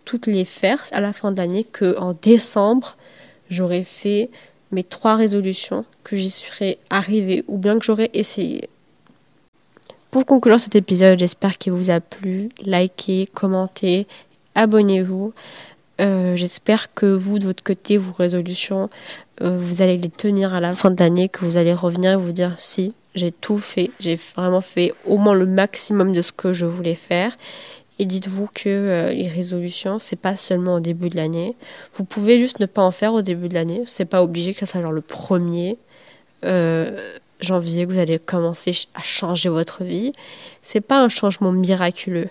toutes 0.05 0.27
les 0.27 0.45
faire 0.45 0.85
à 0.93 1.01
la 1.01 1.13
fin 1.13 1.31
de 1.33 1.39
l'année 1.39 1.65
que 1.65 1.97
en 1.99 2.15
décembre 2.15 2.97
j'aurai 3.49 3.85
fait 3.85 4.31
mes 4.73 4.85
trois 4.85 5.17
résolutions 5.17 5.85
que 6.05 6.17
j'y 6.17 6.31
serai 6.31 6.79
arrivée 6.91 7.45
ou 7.49 7.59
bien 7.59 7.79
que 7.79 7.85
j'aurai 7.85 8.11
essayé. 8.15 8.69
Pour 10.11 10.27
conclure 10.27 10.59
cet 10.59 10.75
épisode, 10.75 11.21
j'espère 11.21 11.57
qu'il 11.57 11.73
vous 11.73 11.91
a 11.91 12.01
plu. 12.01 12.49
Likez, 12.63 13.29
commentez, 13.33 14.09
abonnez-vous. 14.57 15.33
Euh, 16.01 16.35
j'espère 16.35 16.93
que 16.95 17.07
vous, 17.07 17.39
de 17.39 17.45
votre 17.45 17.63
côté, 17.63 17.97
vos 17.97 18.11
résolutions, 18.11 18.91
euh, 19.41 19.57
vous 19.57 19.83
allez 19.83 19.99
les 19.99 20.11
tenir 20.11 20.53
à 20.53 20.59
la 20.59 20.73
fin 20.73 20.91
de 20.91 21.01
l'année, 21.01 21.29
que 21.29 21.45
vous 21.45 21.59
allez 21.59 21.75
revenir 21.75 22.13
et 22.13 22.17
vous 22.17 22.33
dire 22.33 22.57
si 22.59 22.93
j'ai 23.15 23.31
tout 23.31 23.59
fait, 23.59 23.93
j'ai 24.01 24.19
vraiment 24.35 24.61
fait 24.61 24.95
au 25.05 25.17
moins 25.17 25.35
le 25.35 25.47
maximum 25.47 26.13
de 26.13 26.23
ce 26.23 26.33
que 26.33 26.53
je 26.53 26.67
voulais 26.67 26.97
faire. 26.97 27.37
Et 28.01 28.05
dites-vous 28.05 28.49
que 28.53 28.69
euh, 28.69 29.13
les 29.13 29.29
résolutions, 29.29 30.01
c'est 30.01 30.17
pas 30.17 30.35
seulement 30.35 30.77
au 30.77 30.81
début 30.81 31.09
de 31.09 31.17
l'année. 31.17 31.55
Vous 31.95 32.05
pouvez 32.05 32.41
juste 32.41 32.59
ne 32.59 32.67
pas 32.67 32.83
en 32.83 32.91
faire 32.91 33.15
au 33.15 33.23
début 33.23 33.49
de 33.49 33.55
l'année. 33.55 33.85
C'est 33.87 34.07
pas 34.07 34.25
obligé 34.25 34.55
que 34.55 34.67
ce 34.67 34.73
soit 34.73 34.91
le 34.91 35.01
premier 35.03 35.79
janvier 37.41 37.87
que 37.87 37.93
vous 37.93 37.99
allez 37.99 38.19
commencer 38.19 38.73
à 38.95 39.03
changer 39.03 39.49
votre 39.49 39.85
vie. 39.85 40.13
C'est 40.63 40.81
pas 40.81 41.01
un 41.03 41.09
changement 41.09 41.53
miraculeux. 41.53 42.29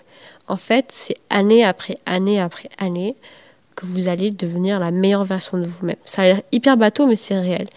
En 0.48 0.56
fait, 0.56 0.86
c'est 0.90 1.16
année 1.30 1.64
après 1.64 1.98
année 2.06 2.40
après 2.40 2.70
année 2.78 3.16
que 3.76 3.86
vous 3.86 4.08
allez 4.08 4.30
devenir 4.30 4.78
la 4.78 4.90
meilleure 4.90 5.24
version 5.24 5.58
de 5.58 5.66
vous-même. 5.66 5.96
Ça 6.04 6.22
a 6.22 6.24
l'air 6.26 6.42
hyper 6.52 6.76
bateau, 6.76 7.06
mais 7.06 7.16
c'est 7.16 7.38
réel. 7.38 7.68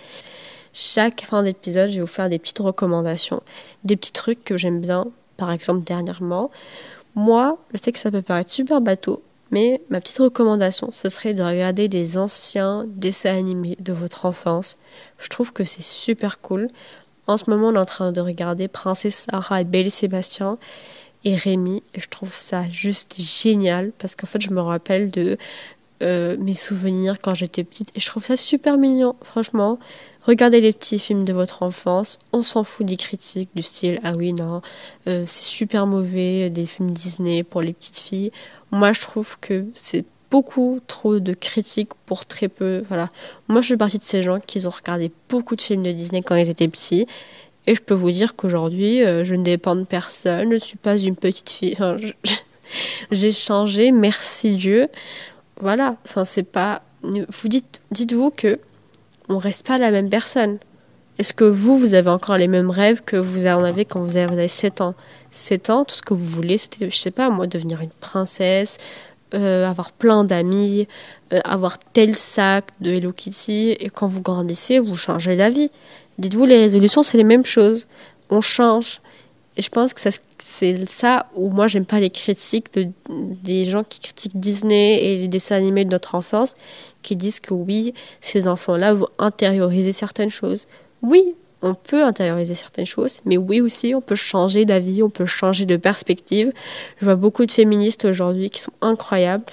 Chaque 0.73 1.25
fin 1.25 1.43
d'épisode, 1.43 1.91
je 1.91 1.95
vais 1.95 2.01
vous 2.01 2.07
faire 2.07 2.29
des 2.29 2.39
petites 2.39 2.59
recommandations, 2.59 3.43
des 3.83 3.95
petits 3.95 4.11
trucs 4.11 4.43
que 4.43 4.57
j'aime 4.57 4.81
bien. 4.81 5.05
Par 5.37 5.51
exemple, 5.51 5.83
dernièrement, 5.83 6.49
moi, 7.15 7.59
je 7.73 7.79
sais 7.79 7.91
que 7.91 7.99
ça 7.99 8.09
peut 8.09 8.23
paraître 8.23 8.51
super 8.51 8.81
bateau, 8.81 9.21
mais 9.51 9.81
ma 9.89 10.01
petite 10.01 10.17
recommandation, 10.17 10.89
ce 10.91 11.09
serait 11.09 11.35
de 11.35 11.43
regarder 11.43 11.87
des 11.87 12.17
anciens 12.17 12.85
dessins 12.87 13.37
animés 13.37 13.77
de 13.79 13.93
votre 13.93 14.25
enfance. 14.25 14.77
Je 15.19 15.29
trouve 15.29 15.53
que 15.53 15.63
c'est 15.63 15.83
super 15.83 16.41
cool. 16.41 16.69
En 17.27 17.37
ce 17.37 17.49
moment, 17.49 17.69
on 17.69 17.75
est 17.75 17.79
en 17.79 17.85
train 17.85 18.11
de 18.11 18.21
regarder 18.21 18.67
Princesse 18.67 19.25
Sarah 19.29 19.61
et 19.61 19.63
Belle 19.63 19.91
Sébastien 19.91 20.57
et 21.23 21.35
Rémi. 21.35 21.83
Je 21.95 22.07
trouve 22.07 22.33
ça 22.33 22.69
juste 22.69 23.15
génial 23.17 23.91
parce 23.97 24.15
qu'en 24.15 24.27
fait, 24.27 24.41
je 24.41 24.49
me 24.49 24.61
rappelle 24.61 25.09
de 25.09 25.37
euh, 26.01 26.35
mes 26.37 26.53
souvenirs 26.53 27.17
quand 27.21 27.33
j'étais 27.33 27.63
petite 27.63 27.91
et 27.95 27.99
je 27.99 28.07
trouve 28.07 28.25
ça 28.25 28.35
super 28.35 28.77
mignon, 28.77 29.15
franchement. 29.23 29.79
Regardez 30.25 30.61
les 30.61 30.73
petits 30.73 30.99
films 30.99 31.25
de 31.25 31.33
votre 31.33 31.63
enfance, 31.63 32.17
on 32.31 32.43
s'en 32.43 32.63
fout 32.63 32.85
des 32.85 32.95
critiques 32.95 33.49
du 33.55 33.61
style 33.61 33.99
ah 34.03 34.13
oui 34.15 34.31
non, 34.31 34.61
euh, 35.07 35.25
c'est 35.27 35.43
super 35.43 35.85
mauvais 35.85 36.49
des 36.49 36.65
films 36.65 36.91
Disney 36.91 37.43
pour 37.43 37.61
les 37.61 37.73
petites 37.73 37.99
filles. 37.99 38.31
Moi 38.71 38.93
je 38.93 39.01
trouve 39.01 39.37
que 39.39 39.65
c'est 39.75 40.05
beaucoup 40.33 40.79
trop 40.87 41.19
de 41.19 41.35
critiques 41.35 41.93
pour 42.07 42.25
très 42.25 42.47
peu. 42.47 42.83
Voilà. 42.87 43.11
Moi 43.49 43.61
je 43.61 43.67
fais 43.67 43.77
partie 43.77 43.99
de 43.99 44.03
ces 44.03 44.23
gens 44.23 44.39
qui 44.39 44.65
ont 44.65 44.71
regardé 44.71 45.11
beaucoup 45.29 45.55
de 45.55 45.61
films 45.61 45.83
de 45.83 45.91
Disney 45.91 46.23
quand 46.23 46.35
ils 46.35 46.49
étaient 46.49 46.67
petits. 46.67 47.05
Et 47.67 47.75
je 47.75 47.81
peux 47.81 47.93
vous 47.93 48.09
dire 48.09 48.35
qu'aujourd'hui, 48.35 49.03
euh, 49.03 49.23
je 49.25 49.35
ne 49.35 49.43
dépends 49.43 49.75
de 49.75 49.83
personne, 49.83 50.49
je 50.49 50.55
ne 50.55 50.59
suis 50.59 50.77
pas 50.77 50.97
une 50.97 51.15
petite 51.15 51.51
fille. 51.51 51.77
J'ai 53.11 53.31
changé, 53.31 53.91
merci 53.91 54.55
Dieu. 54.55 54.87
Voilà, 55.61 55.97
enfin 56.03 56.25
c'est 56.25 56.41
pas. 56.41 56.81
Vous 57.03 57.47
dites, 57.47 57.81
dites-vous 57.91 58.31
que 58.31 58.59
on 59.29 59.37
reste 59.37 59.67
pas 59.67 59.77
la 59.77 59.91
même 59.91 60.09
personne. 60.09 60.57
Est-ce 61.19 61.33
que 61.33 61.45
vous, 61.45 61.77
vous 61.77 61.93
avez 61.93 62.09
encore 62.09 62.37
les 62.37 62.47
mêmes 62.47 62.71
rêves 62.71 63.03
que 63.05 63.17
vous 63.17 63.45
en 63.45 63.63
avez 63.63 63.85
quand 63.85 64.01
vous 64.01 64.17
avez 64.17 64.47
7 64.47 64.81
ans? 64.81 64.95
7 65.31 65.69
ans, 65.69 65.85
tout 65.85 65.93
ce 65.93 66.01
que 66.01 66.15
vous 66.15 66.25
voulez, 66.25 66.57
c'était, 66.57 66.89
je 66.89 66.97
sais 66.97 67.11
pas, 67.11 67.29
moi, 67.29 67.45
devenir 67.45 67.81
une 67.81 67.93
princesse, 68.01 68.79
euh, 69.33 69.67
avoir 69.67 69.91
plein 69.91 70.23
d'amis, 70.23 70.87
euh, 71.33 71.39
avoir 71.43 71.79
tel 71.79 72.15
sac 72.15 72.65
de 72.81 72.91
Hello 72.91 73.11
Kitty, 73.11 73.71
et 73.79 73.89
quand 73.89 74.07
vous 74.07 74.21
grandissez, 74.21 74.79
vous 74.79 74.95
changez 74.95 75.35
d'avis. 75.35 75.71
Dites-vous, 76.17 76.45
les 76.45 76.57
résolutions, 76.57 77.03
c'est 77.03 77.17
les 77.17 77.23
mêmes 77.23 77.45
choses. 77.45 77.87
On 78.29 78.41
change. 78.41 79.01
Et 79.57 79.61
je 79.61 79.69
pense 79.69 79.93
que 79.93 80.01
c'est 80.01 80.21
ça 80.89 81.27
où 81.35 81.49
moi 81.49 81.67
j'aime 81.67 81.85
pas 81.85 81.99
les 81.99 82.09
critiques 82.09 82.73
de, 82.73 82.87
des 83.09 83.65
gens 83.65 83.83
qui 83.83 83.99
critiquent 83.99 84.39
Disney 84.39 85.03
et 85.03 85.17
les 85.17 85.27
dessins 85.27 85.55
animés 85.55 85.83
de 85.85 85.89
notre 85.89 86.15
enfance, 86.15 86.55
qui 87.01 87.15
disent 87.15 87.39
que 87.39 87.53
oui, 87.53 87.93
ces 88.21 88.47
enfants-là 88.47 88.93
vont 88.93 89.09
intérioriser 89.19 89.91
certaines 89.91 90.29
choses. 90.29 90.67
Oui, 91.01 91.35
on 91.63 91.73
peut 91.73 92.03
intérioriser 92.03 92.55
certaines 92.55 92.85
choses, 92.85 93.21
mais 93.25 93.37
oui 93.37 93.61
aussi, 93.61 93.95
on 93.95 94.01
peut 94.01 94.15
changer 94.15 94.65
d'avis, 94.65 95.01
on 95.01 95.09
peut 95.09 95.25
changer 95.25 95.65
de 95.65 95.77
perspective. 95.77 96.51
Je 96.99 97.05
vois 97.05 97.15
beaucoup 97.15 97.45
de 97.45 97.51
féministes 97.51 98.05
aujourd'hui 98.05 98.49
qui 98.49 98.59
sont 98.59 98.73
incroyables, 98.81 99.45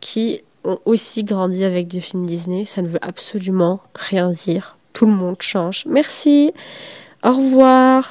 qui 0.00 0.42
ont 0.64 0.78
aussi 0.84 1.24
grandi 1.24 1.64
avec 1.64 1.88
des 1.88 2.00
films 2.00 2.26
Disney. 2.26 2.66
Ça 2.66 2.82
ne 2.82 2.88
veut 2.88 2.98
absolument 3.00 3.80
rien 3.94 4.30
dire. 4.30 4.76
Tout 4.92 5.06
le 5.06 5.12
monde 5.12 5.40
change. 5.40 5.84
Merci. 5.86 6.52
Au 7.24 7.32
revoir. 7.32 8.04